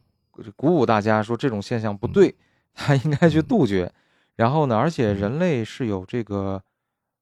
[0.54, 2.36] 鼓舞大家说这种现象不对，
[2.74, 3.90] 他应该去嗯杜绝。
[4.36, 6.62] 然后呢，而且人类是有这个，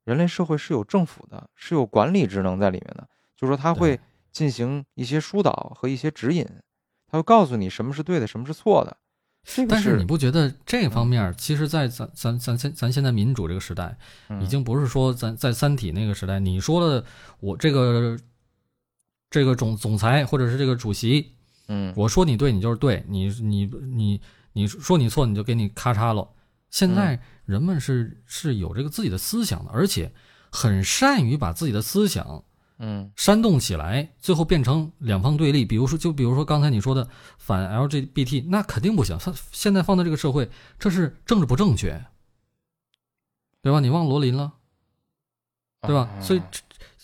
[0.07, 3.99] 人类社会是有政府的，是有管理职能在里面的，就是说他会
[4.31, 6.47] 进行一些疏导和一些指引，
[7.09, 8.97] 他会告诉你什么是对的，什么是错的。
[9.43, 13.97] 这个但是是你不觉得这方面，其实，在咱咱咱咱咱现在民主这个时代，
[14.29, 17.05] 嗯已经不是说咱在《三体》那个时代，你说的
[17.41, 18.17] 我这个
[19.29, 21.33] 这个总总裁或者是这个主席，
[21.67, 24.21] 嗯我说你对，你就是对，你你你
[24.53, 26.29] 你说你错，你就给你咔嚓了。
[26.71, 30.13] 现在人们是是有这个自己的思想的，而且
[30.51, 32.45] 很善于把自己的思想
[32.79, 35.65] 嗯煽动起来，最后变成两方对立。
[35.65, 37.09] 比如说，就比如说刚才你说的
[37.39, 39.17] 反 LGBT，那肯定不行。
[39.19, 42.05] 它现在放在这个社会，这是政治不正确，
[43.63, 43.81] 对吧？
[43.81, 44.55] 你忘罗琳了，
[45.83, 46.03] 对吧？
[46.03, 46.43] 啊所以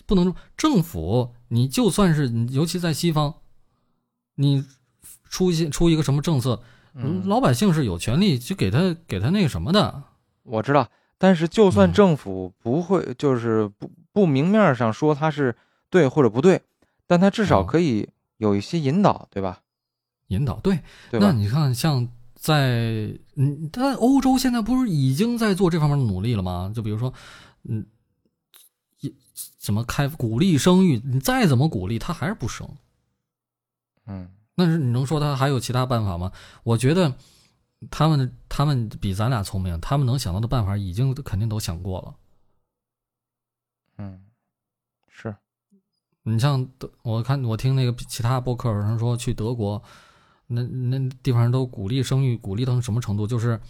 [0.05, 3.35] 不能政府，你就算是你尤其在西方，
[4.35, 4.63] 你
[5.31, 6.63] 出一些出一个什么政策，
[6.95, 10.03] 嗯老百姓是有权利去给他给他那个什么的。
[10.43, 10.89] 我知道，
[11.19, 15.57] 但是就算嗯政府不会，就是不不明面上说他是
[15.89, 16.61] 对或者不对，
[17.07, 19.61] 但他至少哦可以有一些引导，对吧？
[20.29, 20.81] 引导对，
[21.11, 21.21] 对？
[21.21, 26.73] 那你看，像在嗯，但欧洲现在不是已经在做这方面的努力了吗？
[26.75, 27.13] 就比如说，
[27.65, 27.87] 嗯，
[29.01, 29.15] 一
[29.59, 32.69] 怎么开鼓励生育，你再怎么鼓励，他还是不生。
[34.07, 34.29] 嗯
[34.65, 36.31] 那是你能说他还有其他办法吗？
[36.63, 37.13] 我觉得
[37.91, 42.15] 他们他们比咱俩聪明，他们能想到的办法已经肯定都想过了。
[43.99, 44.25] 嗯，
[45.09, 45.35] 是，
[46.23, 49.83] 你像德，我看我听那个其他播客有人说去德国，
[50.47, 53.27] 那那地方都鼓励生育，鼓励到什么程度？
[53.27, 53.61] 就是，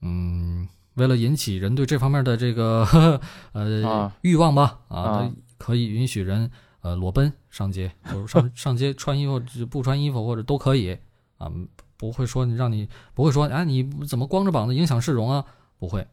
[0.00, 3.20] 嗯，为了引起人对这方面的这个
[3.52, 6.50] 呃、啊欲望吧，啊，啊可以允许人
[6.84, 10.92] 呃裸奔上街，就是上 上街穿衣服不穿衣服或者都可以
[11.38, 11.50] 啊，
[11.96, 15.44] 不会说让你不会说啊你怎么光着膀子影响市容啊？
[15.78, 16.06] 不会，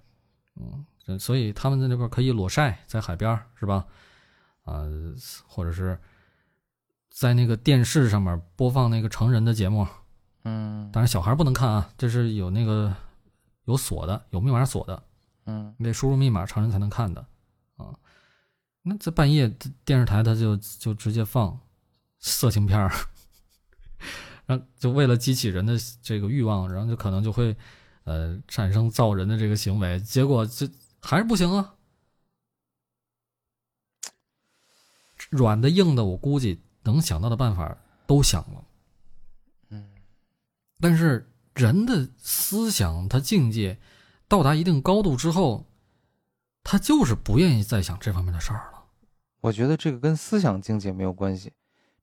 [0.56, 3.86] 嗯，所以他们在那边可以裸晒在海边是吧？
[4.64, 4.86] 啊、
[5.46, 6.00] 或者是
[7.10, 9.86] 在那个电视上面播放那个成人的节目，
[10.46, 12.96] 嗯当然小孩不能看啊，这是有那个
[13.66, 15.04] 有锁的，有密码锁的，
[15.48, 17.28] 嗯你得输入密码，成人才能看的啊。
[18.84, 19.48] 那这半夜
[19.86, 21.60] 电视台他就就直接放
[22.20, 22.92] 色情片儿，
[24.48, 27.56] 然后就为了激起人的这个欲望，然后就可能就会
[28.06, 30.68] 呃产生造人的这个行为，结果这
[31.00, 31.76] 还是不行啊。
[35.30, 37.78] 软的硬的，我估计能想到的办法
[38.08, 38.66] 都想了。
[39.70, 39.90] 嗯
[40.80, 43.80] 但是人的思想，他境界
[44.28, 45.71] 到达一定高度之后，
[46.64, 48.86] 他就是不愿意再想这方面的事儿了。
[49.42, 51.54] 我觉得这个跟思想境界没有关系，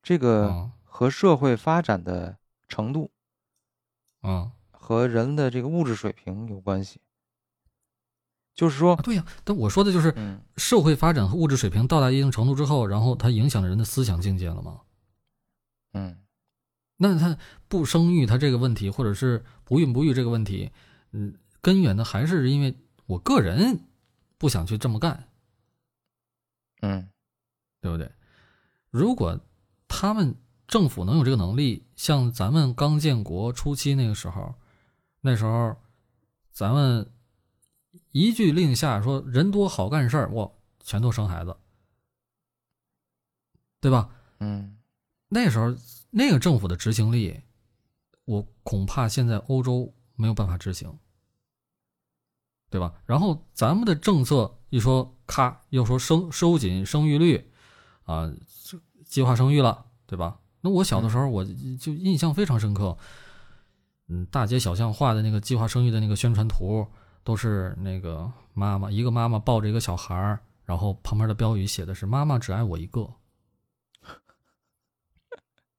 [0.02, 2.36] 这个嗯和社会发展的
[2.68, 3.11] 程度
[4.22, 7.00] 嗯和人的这个物质水平有关系。
[8.54, 14.80] 就是说啊，，对呀、但我说的就是嗯社会发展和物质水平到达一定程度之后，然后它影响了人的思想境界了吗？
[15.92, 16.18] 嗯
[16.96, 17.38] 那他
[17.68, 20.72] 不生育，他这个问题，或者是不孕不育这个问题，
[21.12, 23.88] 嗯，根源呢还是因为我个人
[24.39, 25.28] 不想去这么干，
[26.80, 27.11] 嗯
[27.80, 28.11] 对不对？
[28.91, 29.39] 如果
[29.86, 30.34] 他们
[30.66, 34.55] 政府能有这个能力，像咱们刚建国初期那个时候，
[35.20, 35.76] 那时候
[36.53, 37.11] 咱们
[38.12, 41.57] 一句令下说人多好干事儿，哇，全都生孩子，
[43.80, 44.14] 对吧？
[44.41, 44.78] 嗯
[45.28, 45.74] 那时候
[46.11, 47.43] 那个政府的执行力，
[48.24, 50.99] 我恐怕现在欧洲没有办法执行，
[52.70, 52.92] 对吧？
[53.06, 57.50] 然后咱们的政策一说，咔，又说生收紧生育率，
[58.04, 58.30] 啊，
[59.06, 60.38] 计划生育了，对吧？
[60.60, 62.98] 那我小的时候我就印象非常深刻，
[64.08, 66.86] 嗯，大街小巷画的那个计划生育的那个宣传图，
[67.24, 73.02] 都是那个妈妈一个妈妈抱着一个小孩儿，然后旁边的标语写的是“妈妈只爱我一个”。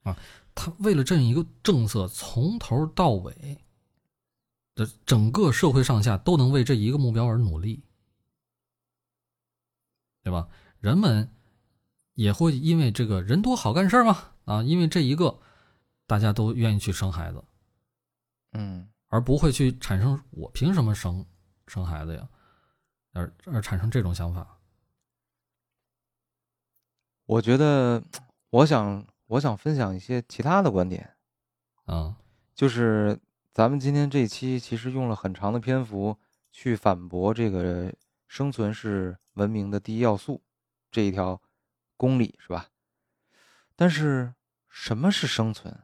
[0.03, 0.17] 啊，
[0.55, 3.59] 他为了这样一个政策，从头到尾
[4.79, 7.83] 的整个社会上下都能为这一个目标而努力，
[10.23, 10.47] 对吧？
[10.79, 11.29] 人们
[12.13, 15.37] 也会因为这个人多好干事儿嘛，啊，因为这一个，
[16.07, 17.43] 大家都愿意去生孩子，
[18.53, 21.25] 嗯而不会去产生我凭什么生
[21.67, 22.29] 生孩子呀，
[23.11, 24.59] 而而产生这种想法。
[27.25, 28.01] 我觉得，
[28.49, 31.17] 我想我想分享一些其他的观点，
[31.85, 32.15] 啊，
[32.55, 33.19] 就是
[33.53, 36.17] 咱们今天这期其实用了很长的篇幅
[36.51, 37.93] 去反驳这个
[38.27, 40.41] 生存是文明的第一要素
[40.91, 41.41] 这一条
[41.97, 42.67] 公理，是吧？
[43.75, 44.33] 但是
[44.69, 45.79] 什么是生存？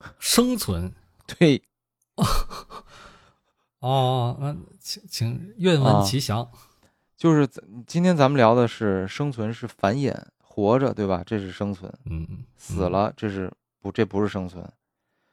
[0.18, 0.92] 生存
[1.38, 1.62] 对，
[3.78, 6.50] 哦，那 请请愿闻其详。
[7.16, 11.22] 就是咱今天咱们聊的是生存是繁衍，活着对吧？
[11.24, 13.50] 这是生存，嗯嗯，死了这是
[13.84, 14.66] 不这不是生存。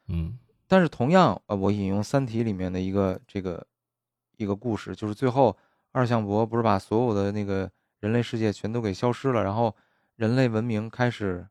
[0.08, 0.38] 嗯
[0.68, 3.66] 但是同样，呃，我引用《三体》里面的一个这个
[4.36, 5.56] 一个故事，就是最后
[5.90, 9.74] 二向箔不是把所有的那个人类世界全都给消失了，然后
[10.16, 11.48] 人类文明开始，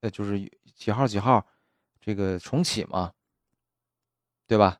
[0.00, 1.46] 呃，就是几号几号，
[2.00, 3.12] 这个重启嘛，
[4.46, 4.78] 对吧？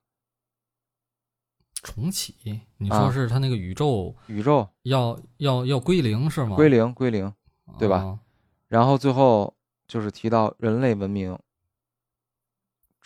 [1.83, 6.57] 重启，你啊说是他那个宇宙宇宙要要要归零是吗？
[6.57, 7.33] 归零归零，
[7.79, 8.21] 对吧啊
[8.69, 9.55] 然后最后
[9.87, 11.39] 就是提到人类文明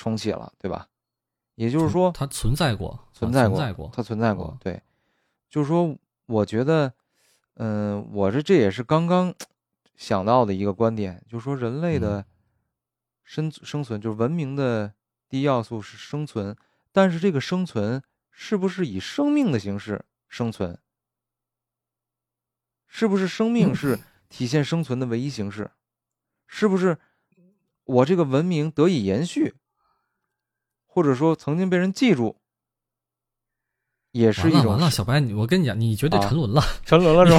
[0.00, 0.88] 重启了，对吧？
[1.56, 4.56] 也就是说，它存在过，存在过，啊存在过，它存在过哦。
[4.58, 4.82] 对，
[5.50, 5.94] 就是说，
[6.24, 6.94] 我觉得，
[7.56, 9.34] 嗯、我这这也是刚刚
[9.94, 12.24] 想到的一个观点，就是说，人类嗯的
[13.22, 14.94] 生生存，就是文明的
[15.28, 16.56] 第一要素是生存，
[16.92, 20.78] 但是这个生存是不是以生命的形式生存？
[22.88, 23.98] 是不是生命是
[24.30, 25.70] 体现生存的唯一形式？
[26.46, 26.96] 是不是
[27.84, 29.54] 我这个文明得以延续，
[30.92, 32.36] 或者说曾经被人记住，
[34.10, 36.60] 也是一种完了完了，小白，你我跟你讲，你绝对啊沉沦了。
[36.84, 37.32] 沉沦了是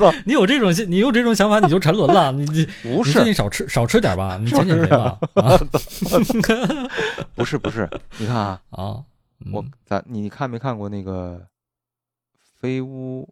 [0.00, 0.10] 吧？
[0.16, 2.32] 你 你有这种心你有这种想法，你就沉沦了。
[2.32, 5.18] 你你 不是你少吃少吃点吧，你减减肥吧。
[5.34, 5.58] 啊
[7.34, 9.04] 不是不是，你看啊，啊，
[9.52, 11.38] 我嗯咱你看没看过那个
[12.58, 13.28] 《飞屋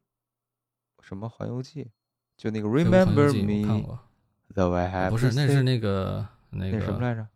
[1.00, 1.82] 什么环游记》？
[2.36, 3.98] 就那个 Remember 看 Me 过
[4.54, 7.26] ，the way have 不是，那是那个那个那什么来着？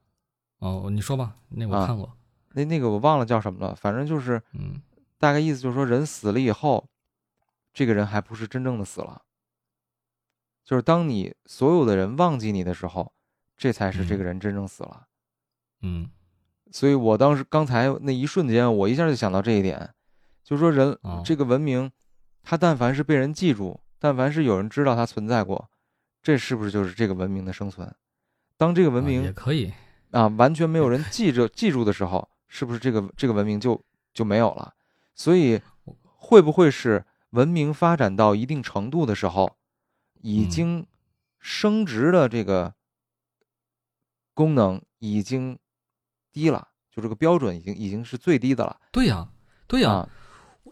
[0.58, 2.16] 哦，你说吧，那我啊看过。
[2.52, 4.80] 那那个我忘了叫什么了，反正就是嗯
[5.18, 6.88] 大概意思就是说，人死了以后，
[7.72, 9.22] 这个人还不是真正的死了，
[10.64, 13.12] 就是当你所有的人忘记你的时候，
[13.56, 15.06] 这才是这个嗯人真正死了。
[15.82, 16.10] 嗯
[16.72, 19.94] 所以我当时刚才那一瞬间，我一下就想到这一点，
[20.42, 21.90] 就是说人、哦这个文明，
[22.42, 25.70] 它但凡是被人记住，但凡是有人知道它存在过，
[26.22, 27.94] 这是不是就是这个文明的生存？
[28.56, 29.72] 当这个文明也可以。
[30.10, 33.80] 啊完全没有人记着记住的时候，是不是这个这个文明就
[34.12, 34.74] 就没有了？
[35.14, 35.60] 所以
[36.16, 39.56] 会不会是文明发展到一定程度的时候，
[40.22, 40.86] 已嗯经
[41.38, 42.74] 升值的这个
[44.34, 45.58] 功能已经
[46.32, 49.28] 低了，就这个标准已经已经是最低的了对呀，
[49.66, 50.08] 对呀，啊，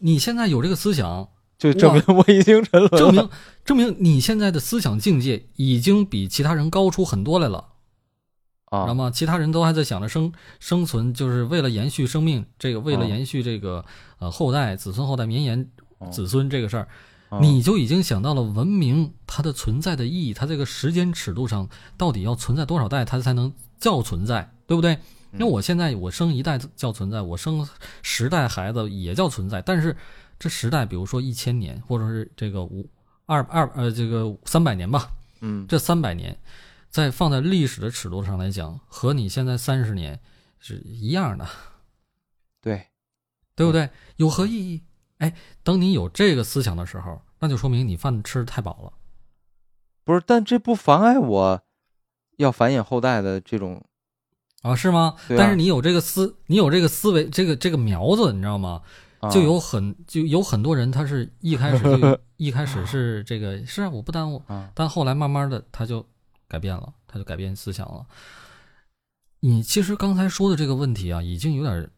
[0.00, 1.28] 你现在有这个思想，
[1.58, 2.98] 就证明我已经沉沦了。
[2.98, 3.30] 证明
[3.64, 7.74] 证明你现在的思想境界已经比其他人高出很多来了。
[8.66, 9.10] 啊，吗？
[9.10, 13.84] 其他人都还在想着生生存，就是为了延续生命，这个为了嗯延续这个
[14.18, 15.68] 呃后代、子孙后代绵延
[16.00, 16.88] 嗯子孙这个事儿，
[17.28, 24.94] 啊你就已经想到了文明它的存在的意义，它这个时间尺度上到底要存在多少代，它才能叫存在，对不对？
[24.94, 25.00] 嗯
[25.38, 27.68] 那我现在我生一代叫存在，我生
[28.00, 29.94] 十代孩子也叫存在，但是
[30.38, 32.88] 这十代，比如说一千年，或者是这个五
[33.26, 35.10] 二二呃这个三百年吧，
[35.40, 36.34] 嗯这三百年，
[36.90, 40.20] 在放在历史的尺度上来讲，和你现在三十年
[40.58, 41.46] 是一样的，
[42.60, 42.86] 对
[43.54, 43.90] 对不对？
[44.16, 44.82] 有何意义？
[45.18, 48.92] 哎，等你有这个思想的时候，那就说明你饭吃的太饱了。
[50.04, 51.62] 不是，但这不妨碍我
[52.36, 53.84] 要繁衍后代的这种
[54.62, 55.14] 啊，是吗？
[55.16, 58.82] 啊但是你有这个思，你有这个思维，这个这个苗子，你知道吗？
[59.20, 66.06] 啊就有很就有很多人，他是一开始就 一开始是这个是啊，我不耽误，啊但后来慢慢的他就
[66.48, 68.06] 改变了，他就改变思想了。
[69.40, 71.90] 你其实刚才说的这个问题啊，已经有点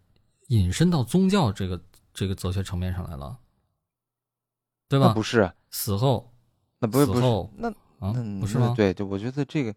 [0.48, 1.80] 引申到宗教这个
[2.12, 3.38] 这个哲学层面上来了，
[4.88, 5.12] 对吧？
[5.12, 6.32] 不是，死后
[6.80, 7.20] 那不是不是。
[7.20, 7.68] 死后那
[8.00, 8.74] 啊，不是吗？
[8.76, 9.74] 对对，我觉得这个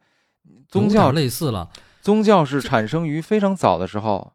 [0.67, 1.69] 宗教类似了，
[2.01, 4.34] 宗教是产生于非常早的时候，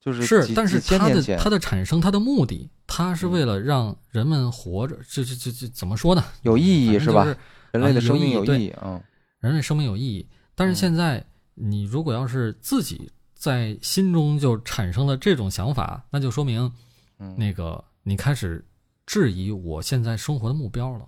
[0.00, 3.30] 就是是，但是它的它的产生，它的目的，它是嗯。
[3.32, 6.24] 为了让人们活着，这这这这怎么说呢？
[6.42, 7.24] 有意义是吧？
[7.72, 9.02] 人类的生命有意义，嗯
[9.44, 10.28] 人类生命有意义。
[10.54, 11.24] 但是嗯现在
[11.54, 16.72] 你如果要是自己在心中就产生了这种想法，那就说明
[17.18, 18.64] 嗯，那个你开始
[19.06, 21.06] 质疑我现在生活的目标了，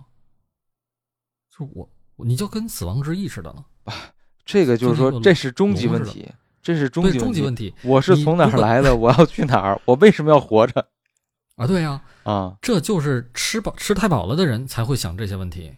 [1.49, 3.65] 就我你就跟死亡之翼似的了，
[4.45, 6.29] 这个就是说这是终极问题，
[6.61, 8.95] 这是终极问终极问题我是从哪儿来的？
[8.95, 9.81] 我要去哪儿？
[9.85, 10.87] 我为什么要活着？
[11.55, 15.73] 啊，对呀、啊，这就是吃饱吃太饱了的人才会想这些问题。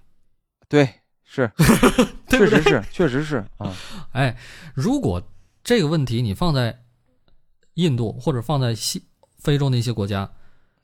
[0.67, 0.95] 对，
[1.31, 1.51] 是，
[2.27, 3.71] 对不对确实是，确实是啊，
[4.13, 4.35] 哎，
[4.73, 5.21] 如果
[5.63, 6.83] 这个问题你放在
[7.75, 9.05] 印度或者放在西
[9.37, 10.27] 非洲那些国家，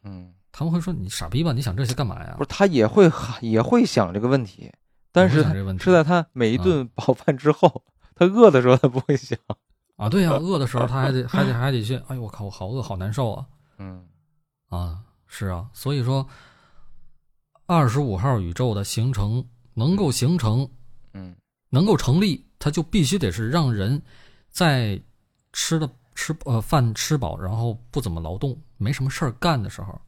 [0.03, 1.51] 嗯，他们会说你傻逼吧？
[1.51, 2.43] 你想这些干嘛呀不？
[2.43, 4.71] 是，他也会也会想这个问题，
[5.11, 5.43] 但是
[5.79, 7.83] 是在他每一啊顿饱饭之后，
[8.13, 9.35] 他饿的时候他不会想。
[9.97, 13.45] 啊，对呀、饿的时候他还得还得还得去，哎呦我靠，我好饿好难受啊
[13.79, 14.05] 嗯
[14.69, 16.27] 啊，是啊，所以说
[17.65, 19.43] 二十五号宇宙的形成
[19.75, 20.67] 能够形成
[21.13, 21.35] 嗯
[21.69, 24.01] 能够成立，它就必须得是让人
[24.49, 24.99] 在
[25.53, 30.01] 吃的吃呃饭吃饱，然后不怎么劳动，没什么事儿干的时候。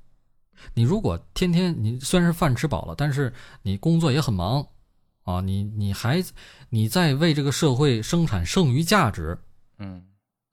[0.73, 4.65] 你如果天天你虽然是饭吃饱了，但是你工作也很忙
[5.23, 6.23] 啊，你你还
[6.69, 9.37] 你在为这个社会生产剩余价值
[9.77, 10.03] 嗯，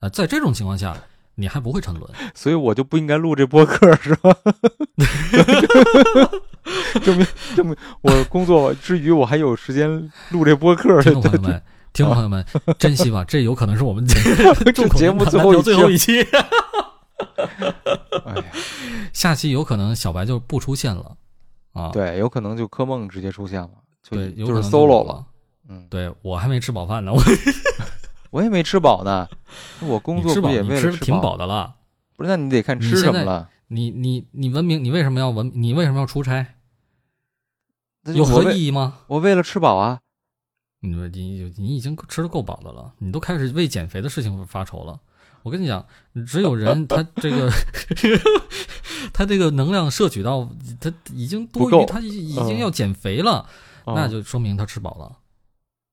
[0.01, 0.95] 啊，在这种情况下，
[1.35, 2.11] 你还不会沉沦。
[2.35, 4.37] 所以我就不应该录这播客是吧？
[7.03, 11.01] 证明证明我工作之余我还有时间录这播客。
[11.03, 11.63] 听众朋友们，
[11.93, 12.45] 听众朋友们，
[12.79, 16.23] 珍惜吧，这有可能是我们这节目最后一最后一期。
[18.25, 18.45] 哎呀，
[19.13, 21.17] 下期有可能小白就不出现了
[21.73, 21.91] 啊。
[21.93, 23.71] 对，有可能就柯梦直接出现了，
[24.03, 25.25] 就对，有就是 solo 了。。
[25.69, 27.23] 嗯，对我还没吃饱饭呢，我
[28.31, 29.29] 我也没吃饱呢，
[29.81, 31.37] 我工作不也为了你吃饱饱？
[31.37, 31.75] 的了。
[32.17, 33.49] 不是，那你得看吃什么了。
[33.75, 35.51] 你你你文明，你为什么要文？
[35.55, 36.47] 你为什么要出差？
[38.15, 39.01] 有何意义吗？
[39.09, 40.01] 我为了吃饱啊。
[40.81, 45.01] 你你你已经吃的够饱的了，你都开始为减肥的事情发愁了。
[45.43, 45.85] 我跟你讲，
[46.27, 47.51] 只有人他这个
[49.13, 50.49] 他这个能量摄取到
[50.81, 53.49] 他已经多余，他已已经嗯要减肥了，
[53.85, 55.19] 哦那就说明他吃饱了，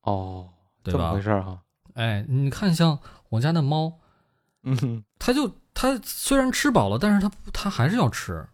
[0.04, 0.50] 哦，
[0.84, 1.22] 对吧回？
[1.22, 1.62] 事儿哈。
[1.94, 4.00] 哎，你看像我家那猫，
[4.64, 8.48] 嗯，它就它虽然吃饱了，但是它它还是要吃，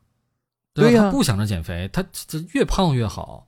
[0.74, 0.90] 对吧？
[0.90, 3.48] 对呀它不想着减肥，他这越胖越好，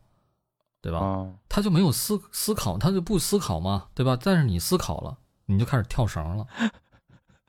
[0.82, 1.00] 对吧？
[1.00, 4.20] 啊，它就没有思思考，他就不思考嘛，对吧？
[4.22, 6.46] 但是你思考了，你就开始跳绳了。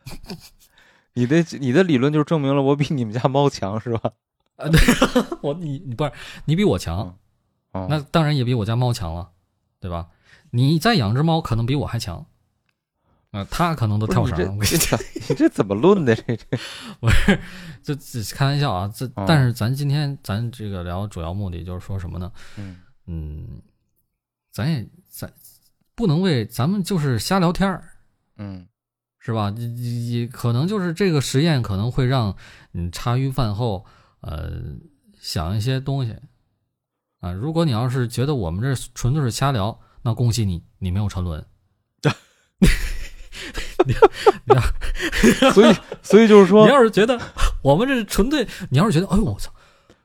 [1.15, 4.13] 你的你的理论就是证明了我比你们家猫强是吧？
[4.55, 4.81] 啊，对，
[5.43, 6.13] 我你你不是
[6.45, 7.19] 你比我强，
[7.73, 9.31] 哦那当然也比我家猫强了，
[9.81, 10.11] 对吧？
[10.53, 12.25] 你再养只猫，可能比我还强。
[13.31, 14.53] 啊、他可能都跳绳了。
[14.55, 16.15] 你这这咋你这怎么论的？
[16.17, 16.47] 这 这
[16.99, 17.41] 不是，
[17.83, 18.93] 这这开玩笑啊！
[18.93, 22.33] 这哦但是咱今天咱这个聊主要目的就是说什么呢？
[22.57, 23.63] 嗯嗯，
[24.53, 25.33] 咱也咱
[25.95, 27.85] 不能为咱们就是瞎聊天儿，
[28.37, 28.67] 嗯
[29.21, 29.55] 是吧？
[29.57, 32.35] 也也可能就是这个实验可能会让
[32.73, 33.87] 你茶余饭后
[34.23, 34.51] 呃
[35.21, 36.17] 想一些东西
[37.21, 37.31] 啊。
[37.31, 41.47] 如果你要是觉得我们这纯粹是瞎聊，那恭喜你，你没有沉沦。
[45.53, 47.19] 所以 所以就是说你，要是觉得
[47.63, 49.51] 我们这是纯粹，你要是觉得哎呦我操，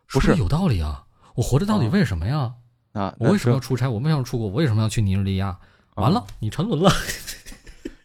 [0.10, 1.04] 不是有道理啊！
[1.36, 2.54] 我活着到底啊为什么呀？
[2.94, 3.90] 啊，我为什么要出差？
[3.90, 4.48] 我为什么要出国？
[4.48, 5.58] 我为什么要去尼日利亚？
[5.96, 6.92] 完了啊，你沉沦了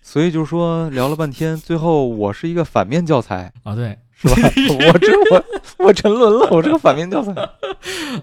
[0.03, 3.77] 所以就是说聊了半天，最后我是一个反面教材，啊！
[3.77, 4.35] 对， 是吧？
[4.35, 5.45] 我这我
[5.87, 7.33] 我沉沦了，我是个反面教材。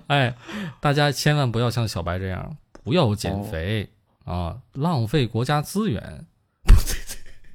[0.08, 0.36] 哎，
[0.82, 3.90] 大家千万不要像小白这样，不要减肥、
[4.26, 6.26] 啊，浪费国家资源，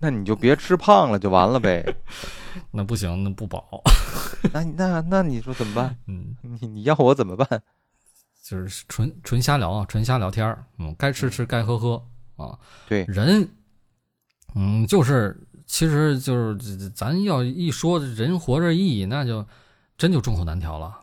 [0.03, 1.95] 那你就别吃胖了，就完了呗。
[2.73, 3.81] 那不行，那不饱。
[4.53, 5.97] 那你那那你说怎么办？
[6.09, 7.63] 嗯，你你要我怎么办？
[8.43, 12.59] 就是纯纯瞎聊啊，纯瞎聊天儿嗯，该吃吃，该喝喝啊。
[12.89, 13.49] 对人，
[14.57, 19.47] 嗯，就是其实就是咱要一说人活着意义，那就
[19.97, 20.99] 真就众口难调了。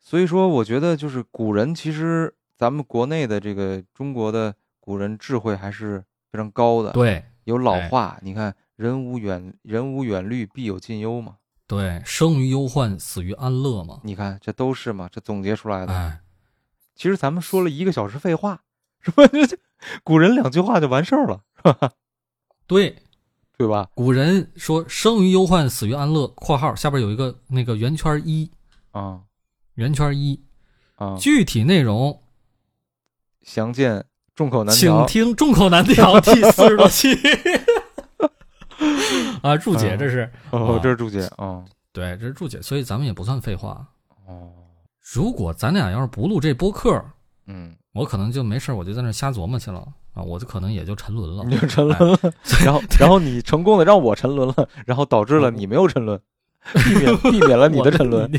[0.00, 11.36] 所以说，我觉得就是古人，其实咱们国内的这个中国的古人智慧还是非常高的。，对有老哎话，你看“人无远人无远虑，必有近忧”嘛。
[11.66, 14.00] 对，生于忧患，死于安乐嘛。
[14.04, 15.92] 你看这都是嘛，这总结出来的。
[15.92, 16.20] 哎，
[16.94, 18.62] 其实咱们说了一个小时废话，
[19.00, 19.24] 是吧？
[20.04, 21.92] 古人两句话就完事儿了，是吧？
[22.66, 23.02] 对，
[23.56, 23.88] 对吧？
[23.94, 28.50] 古人说“生于忧患，死于安乐”（括号下边有一个那个圆圈一，
[28.90, 29.22] 啊
[29.74, 30.44] 圆圈一），
[30.96, 32.22] 啊，具体内容
[33.40, 34.04] 详见
[34.34, 35.06] 众口难请。
[35.06, 37.16] 听《众口难调》第四十多期。
[39.42, 41.62] 啊，注解嗯这是哦啊，这是注解啊。
[41.92, 43.86] 对，这是注解，所以咱们也不算废话。
[44.26, 44.50] 哦，
[45.14, 47.02] 如果咱俩要是不录这播客，
[47.46, 51.44] 嗯，我可能就没事儿我就在那瞎琢磨去了啊，我就可能也就沉沦了。
[51.46, 52.18] 你就沉沦了，
[52.64, 56.18] 然后然后你成功的让我沉沦了，然后导致了你没有沉沦，
[56.72, 58.30] 避免避免了你的沉沦。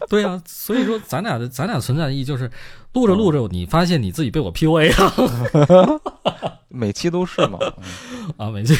[0.00, 0.06] 我。
[0.08, 2.50] 对啊，所以说咱俩的咱俩存在的意义就是，
[2.92, 6.00] 录着录着，你发现你自己被我 PUA 了
[6.68, 8.74] 每期都是嘛， 嗯啊，每期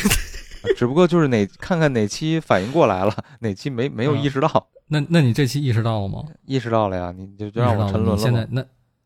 [0.77, 6.25] 只不过就是哪看看哪期反应过来了，哪期没没有嗯意识到，那那你这期意识到了吗？
[6.45, 8.47] 意识到了呀，你就就让我沉沦了你现在。
[8.51, 8.65] 那，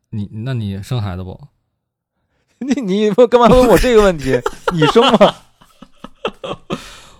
[0.09, 1.39] 你那你生孩子不？
[2.59, 4.39] 你你干嘛问我这个问题？
[4.73, 5.35] 你生吗？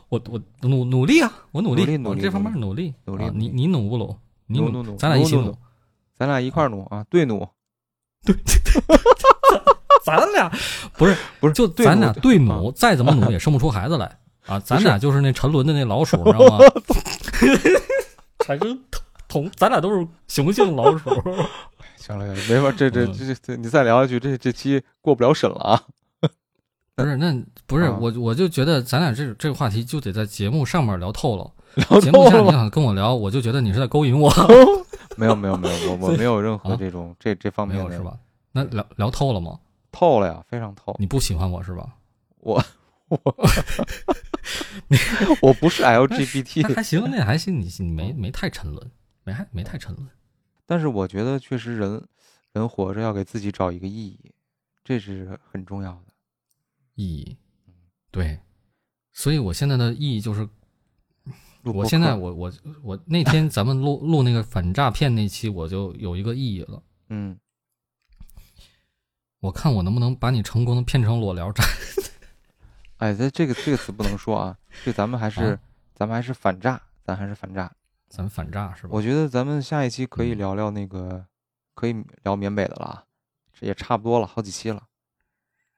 [0.09, 4.15] 我我努努力啊，我努力，努力努力我这方面努力努力努力啊你你努不努？
[4.51, 5.57] 你努努努咱俩一起努努
[6.17, 7.47] 咱俩一块儿努啊，对努。
[8.23, 8.35] 对
[10.05, 10.51] 咱俩
[10.97, 14.59] 不是 不是就对咱俩对努，再怎么努也生不出孩子来 啊！
[14.59, 16.59] 咱俩就是那沉沦的那老鼠，知道吗？
[18.39, 18.79] 产生
[19.27, 21.09] 同，咱俩都是雄性老鼠。
[21.97, 25.83] 行了，没法，这这嗯这这，你再聊下去，这这期过不了审了啊！
[26.95, 27.33] 不是，那
[27.67, 31.51] 不是啊我，我就觉得咱俩这这个话题就得在节目上面聊透了。
[31.75, 32.51] 聊节目下你透了吗？
[32.51, 34.31] 想跟我聊，我就觉得你是在勾引我，
[35.17, 38.17] 没有没有没有，我我没有任何啊这种这这方面的没有是吧？
[38.51, 39.59] 那聊聊透了吗？
[39.91, 40.95] 透了呀，非常透。
[40.99, 41.95] 你不喜欢我是吧？
[42.39, 42.63] 我
[43.09, 43.19] 我，
[44.87, 44.97] 你
[45.41, 48.91] 我不是 LGBT，还行，那还行，你你没没太沉沦，
[49.23, 50.07] 没还没太沉沦。
[50.65, 52.03] 但是我觉得确实人
[52.53, 54.31] 人活着要给自己找一个意义，
[54.83, 56.13] 这是很重要的。
[56.95, 57.37] 意义，
[58.11, 58.39] 对，
[59.13, 60.47] 所以我现在的意义就是，
[61.63, 62.51] 我现在我我
[62.81, 66.81] 我那天咱们录录那个反诈骗那期，我就有一个意义了。
[67.09, 67.37] 嗯，
[69.39, 71.63] 我看我能不能把你成功的骗成裸聊诈。
[72.97, 75.59] 哎，这这个这个词不能说啊，这咱们还是、啊
[75.93, 77.71] 咱们还是反诈，咱还是反诈。
[78.09, 78.89] 咱反诈是吧？
[78.91, 81.25] 我觉得咱们下一期可以嗯聊聊那个，
[81.75, 81.93] 可以
[82.23, 83.03] 聊缅北的了啊，
[83.53, 84.81] 这也差不多了，好几期了。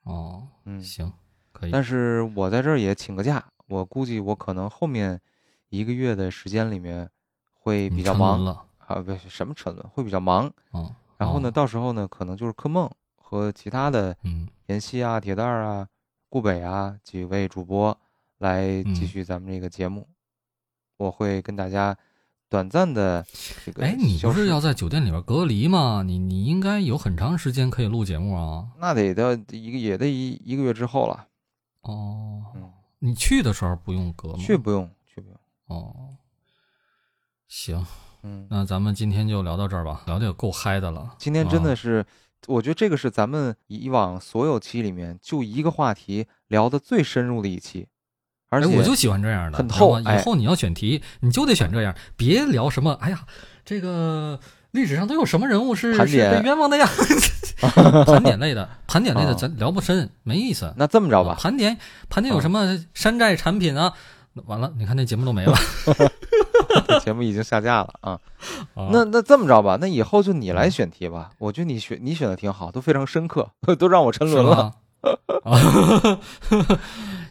[0.03, 1.11] 哦，嗯，行，
[1.51, 1.71] 可以。
[1.71, 5.19] 但是我在这儿也请个假，我估计我可能后面
[5.73, 7.09] 一个月的时间里面
[7.51, 10.51] 会比较忙了，啊，不是什么沉沦，会比较忙。
[10.71, 15.87] 嗯，然后呢，哦到时候呢，可能就是柯梦和其他的嗯妍希啊、铁蛋儿啊、
[16.29, 17.97] 顾北啊几位主播
[18.37, 20.07] 来继嗯续咱们这个节目。
[20.97, 21.97] 我会跟大家
[22.49, 23.25] 短暂的
[23.65, 26.03] 这个哎，你不是要在酒店里边隔离吗？
[26.05, 28.67] 你你应该有很长时间可以录节目啊。
[28.77, 31.25] 那得到一个也得一一个月之后了。
[31.81, 34.35] 哦，嗯，你去的时候不用隔吗？
[34.37, 34.87] 去不用。
[35.73, 36.15] 哦，
[37.47, 37.85] 行，
[38.21, 41.15] 嗯，那咱们今天就聊到这儿吧，聊的也够嗨的了。
[41.17, 42.05] 今天真啊的是，
[42.47, 47.87] 我觉得这个是咱们以往所有期里面就一个话题聊的最深入的一期，
[48.49, 52.93] 而且哎，我就喜欢这样的，很透哎以后你要选题，你就得选这样，别聊什么。
[53.01, 53.25] 哎呀，
[53.65, 54.39] 这个
[54.71, 56.11] 历史上都有什么人物是被
[56.43, 56.87] 冤枉的呀？
[58.05, 60.73] 盘点类的，盘点类的啊咱聊不深，没意思。
[60.75, 61.77] 那这么着吧，盘点
[62.09, 63.93] 盘点有什么山寨产品啊？
[64.45, 65.53] 完了，你看那节目都没了。
[66.87, 68.19] 这节目已经下架了啊。
[68.73, 71.31] 啊那那这么着吧，那以后就你来嗯选题吧。
[71.37, 73.47] 我觉得你选你选的挺好，都非常深刻，
[73.77, 74.73] 都让我沉沦了。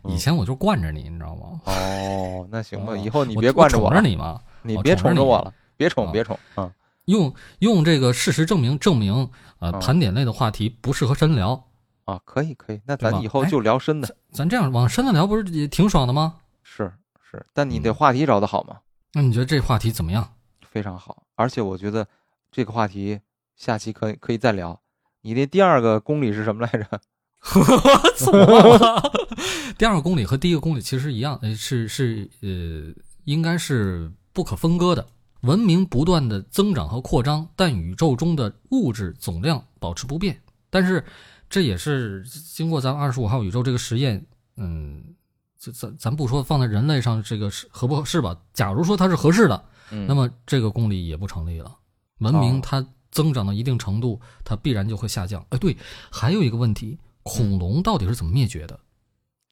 [0.04, 1.60] 以前我就惯着你，你知道吗？
[1.64, 4.40] 哦，那行吧，啊以后你别惯着了我宠着，你嘛。
[4.62, 6.70] 你别宠着我了，别宠啊别宠啊。
[7.06, 11.64] 用用这个事实证明证明，呃，啊盘点类的话题不适合深聊。
[12.04, 16.34] 啊，可以可以，那咱以后哎就聊深的，咱这样往深的聊，不是也挺爽的吗？
[16.62, 16.92] 是
[17.30, 18.78] 是，但你得嗯话题找的好嘛，
[19.14, 20.34] 那你觉得这话题怎么样？
[20.70, 21.24] 非常好。
[21.34, 22.06] 而且我觉得
[22.50, 23.20] 这个话题
[23.56, 24.80] 下期可以可以再聊。
[25.22, 27.00] 你的第二个公理是什么来着？
[28.16, 29.02] 怎么了？
[29.76, 35.06] 第二个公理和第一个公理其实一样，呃，是是呃，应该是不可分割的。
[35.42, 40.40] 文明不断的增长和扩张，但宇宙中的物质总量保持不变。
[40.70, 41.04] 但是
[41.50, 44.24] 这也是经过咱们二十五号宇宙这个实验，
[44.56, 45.02] 嗯，
[45.62, 48.36] 这咱咱不说放在人类上这个是合不合适吧？
[48.52, 51.78] 假如说它是合适的，嗯，那么这个公理也不成立了。
[52.18, 55.46] 文明哦它增长到一定程度，它必然就会下降。
[55.50, 55.76] 哎，对，
[56.10, 58.80] 还有一个问题，恐龙到底是怎么灭绝的？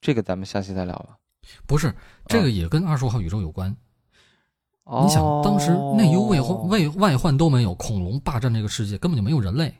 [0.00, 1.16] 这个咱们下期再聊吧。
[1.64, 1.94] 不是，
[2.26, 3.76] 这个也跟二十五号宇宙有关。
[4.82, 9.72] 哦，你想，当时内忧外患、外外患都没有，恐龙霸占这个世界，根本就没有人类，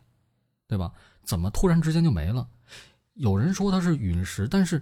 [0.68, 0.92] 对吧？
[1.24, 2.46] 怎么突然之间就没了？
[3.14, 4.80] 有人说它是陨石，但是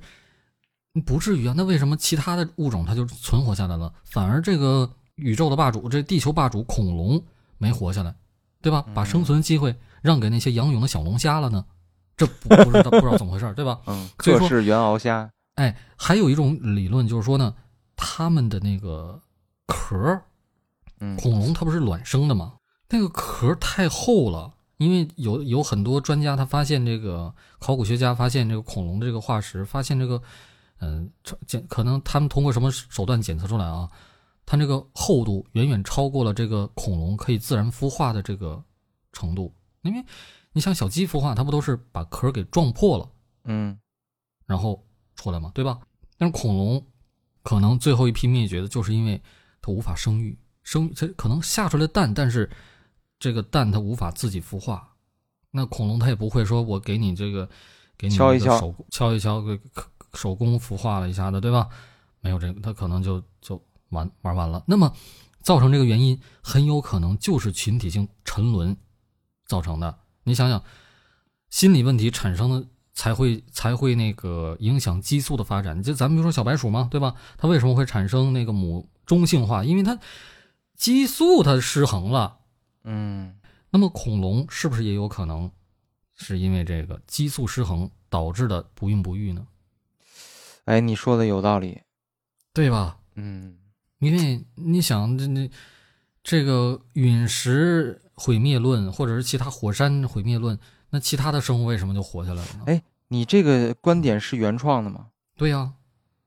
[1.00, 1.54] 不至于啊。
[1.56, 7.22] 那为什么其他的物种它就存活下来了，反而这个宇宙的霸主，这地球霸主恐龙
[7.58, 8.14] 没活下来，
[8.60, 8.84] 对吧？
[8.94, 11.64] 把生存机会让给那些仰泳的小龙虾了呢？
[12.16, 13.80] 这不不知道不知道怎么回事，对吧？
[13.86, 17.54] 嗯，所以说克氏原螯虾，哎，还有一种理论就是说呢，
[17.94, 19.20] 它们的那个
[19.66, 20.22] 壳儿
[21.00, 22.54] 嗯，恐龙它不是卵生的吗？
[22.90, 30.20] 那个壳太厚了，因为有有很多专家他发现这个考古学家发现这个恐龙的这个化石，发现这个
[30.80, 33.90] 嗯超检可能他们通过什么手段检测出来啊，
[34.46, 38.62] 它这个厚度远远超过了这个恐龙可以自然孵化的这个
[39.12, 39.52] 程度，
[39.82, 40.04] 因为
[40.52, 43.10] 你像小鸡孵化，它不都是把壳给撞破了，
[43.44, 43.78] 嗯
[44.46, 44.82] 然后
[45.16, 45.78] 出来嘛，对吧？
[46.16, 46.84] 但是恐龙
[47.42, 49.20] 可能最后一批灭绝的就是因为
[49.60, 52.48] 它无法生育，生育它可能下出来蛋，但是
[53.18, 54.94] 这个蛋它无法自己孵化。
[55.50, 57.48] 那恐龙它也不会说我给你这个
[57.96, 59.58] 给你敲一个手敲一敲，给
[60.14, 61.68] 手工孵化了一下的，对吧？
[62.20, 64.64] 没有这个，它可能就就玩玩完了。
[64.66, 64.92] 那么
[65.42, 68.76] 造成这个原因很有可能就是群体性沉沦
[69.46, 69.98] 造成的。
[70.24, 70.62] 你想想，
[71.48, 75.82] 心理问题产生的才会才会那个影响激素的发展。
[75.82, 77.14] 就咱们比如说小白鼠嘛，对吧？
[77.36, 79.64] 它为什么会产生那个母中性化？
[79.64, 79.98] 因为它
[80.76, 82.38] 激素它失衡了。
[82.84, 83.36] 嗯，
[83.70, 85.50] 那么恐龙是不是也有可能
[86.14, 89.46] 是因为这个激素失衡导致的不孕不育呢？
[90.68, 91.80] 哎，你说的有道理。
[92.52, 92.98] 对吧？
[93.14, 93.56] 嗯
[94.00, 95.50] 因为你想，这这
[96.22, 100.58] 这个陨石毁灭论，或者是其他火山毁灭论，
[100.90, 102.64] 那其他的生物为什么就活下来了呢？
[102.66, 105.06] 哎你这个观点是原创的吗？
[105.36, 105.72] 对呀、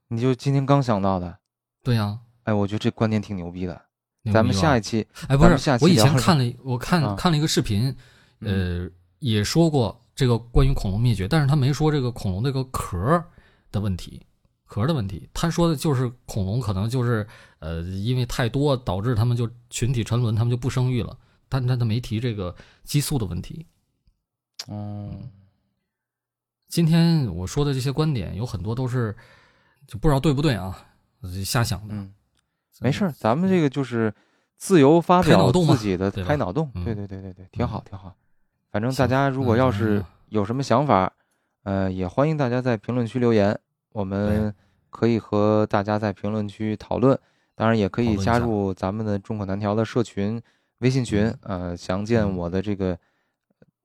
[0.07, 1.37] 你就今天刚想到的？
[1.83, 3.79] 对呀、哎，我觉得这观点挺牛逼的。
[4.23, 7.95] 逼咱们下一期，哎，不是我以前看了，我看、啊看了一个视频，
[8.39, 13.25] 嗯呃，也说过这个关于恐龙灭绝，但是他没说这个恐龙这个壳儿
[13.71, 14.21] 的问题，
[14.71, 15.27] 壳的问题。
[15.33, 17.27] 他说的就是恐龙可能就是
[17.59, 21.17] 呃，因为太多导致他们就群体沉沦，他们就不生育了。
[21.49, 23.65] 但但他没提这个激素的问题。
[24.69, 25.29] 嗯
[26.69, 29.13] 今天我说的这些观点有很多都是
[29.85, 30.87] 就不知道对不对啊，
[31.43, 31.93] 瞎想的。
[31.93, 32.13] 嗯，
[32.79, 34.13] 没事儿，咱们这个就是
[34.55, 36.71] 自由发表自己的开脑洞。
[36.75, 38.15] 嗯对对对对对，挺好嗯挺好。
[38.71, 41.11] 反正大家如果要是有什么想法，
[41.63, 43.59] 呃，也欢迎大家在评论区留言，
[43.91, 44.53] 我们
[44.89, 47.17] 可以和大家在评论区讨论。
[47.53, 50.41] 当然，也可以加入咱们的众口难调的社群
[50.79, 52.97] 微信群，呃，详见嗯我的这个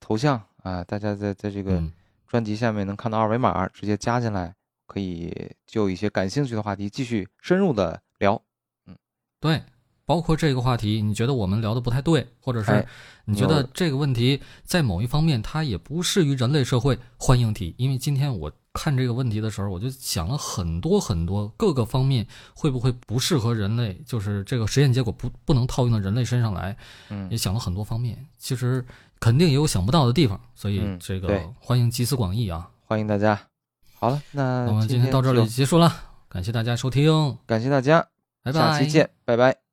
[0.01, 1.93] 头像啊、大家在在这个嗯
[2.27, 4.55] 专辑下面能看到二维码，直接加进来，
[4.87, 8.41] 可以就一些感兴趣的话题继续深入的聊。
[8.87, 8.97] 嗯
[9.39, 9.63] 对，
[10.07, 12.87] 包括这个话题，你觉得我们聊的不太对，或者哎是
[13.25, 17.75] 你觉得这个问题在某一方面它也不适于人类社会，欢迎提。
[17.77, 22.25] 因为今天我看这个问题的时候，我就想了很多很多各个方面
[22.55, 26.77] 会不会不适合人类，就是这个实验结果不不能套用到人类身上来，
[27.09, 28.25] 嗯也想了很多方面。
[28.39, 28.85] 其实
[29.19, 32.71] 肯定也有想不到的地方，所以嗯这个欢迎集思广益啊。
[32.85, 33.41] 欢迎大家。
[33.99, 35.93] 好了，那那我们今天到这就里结束了，
[36.29, 38.07] 感谢大家收听，感谢大家，
[38.45, 38.61] 拜拜。
[38.61, 39.66] 下期见，拜拜。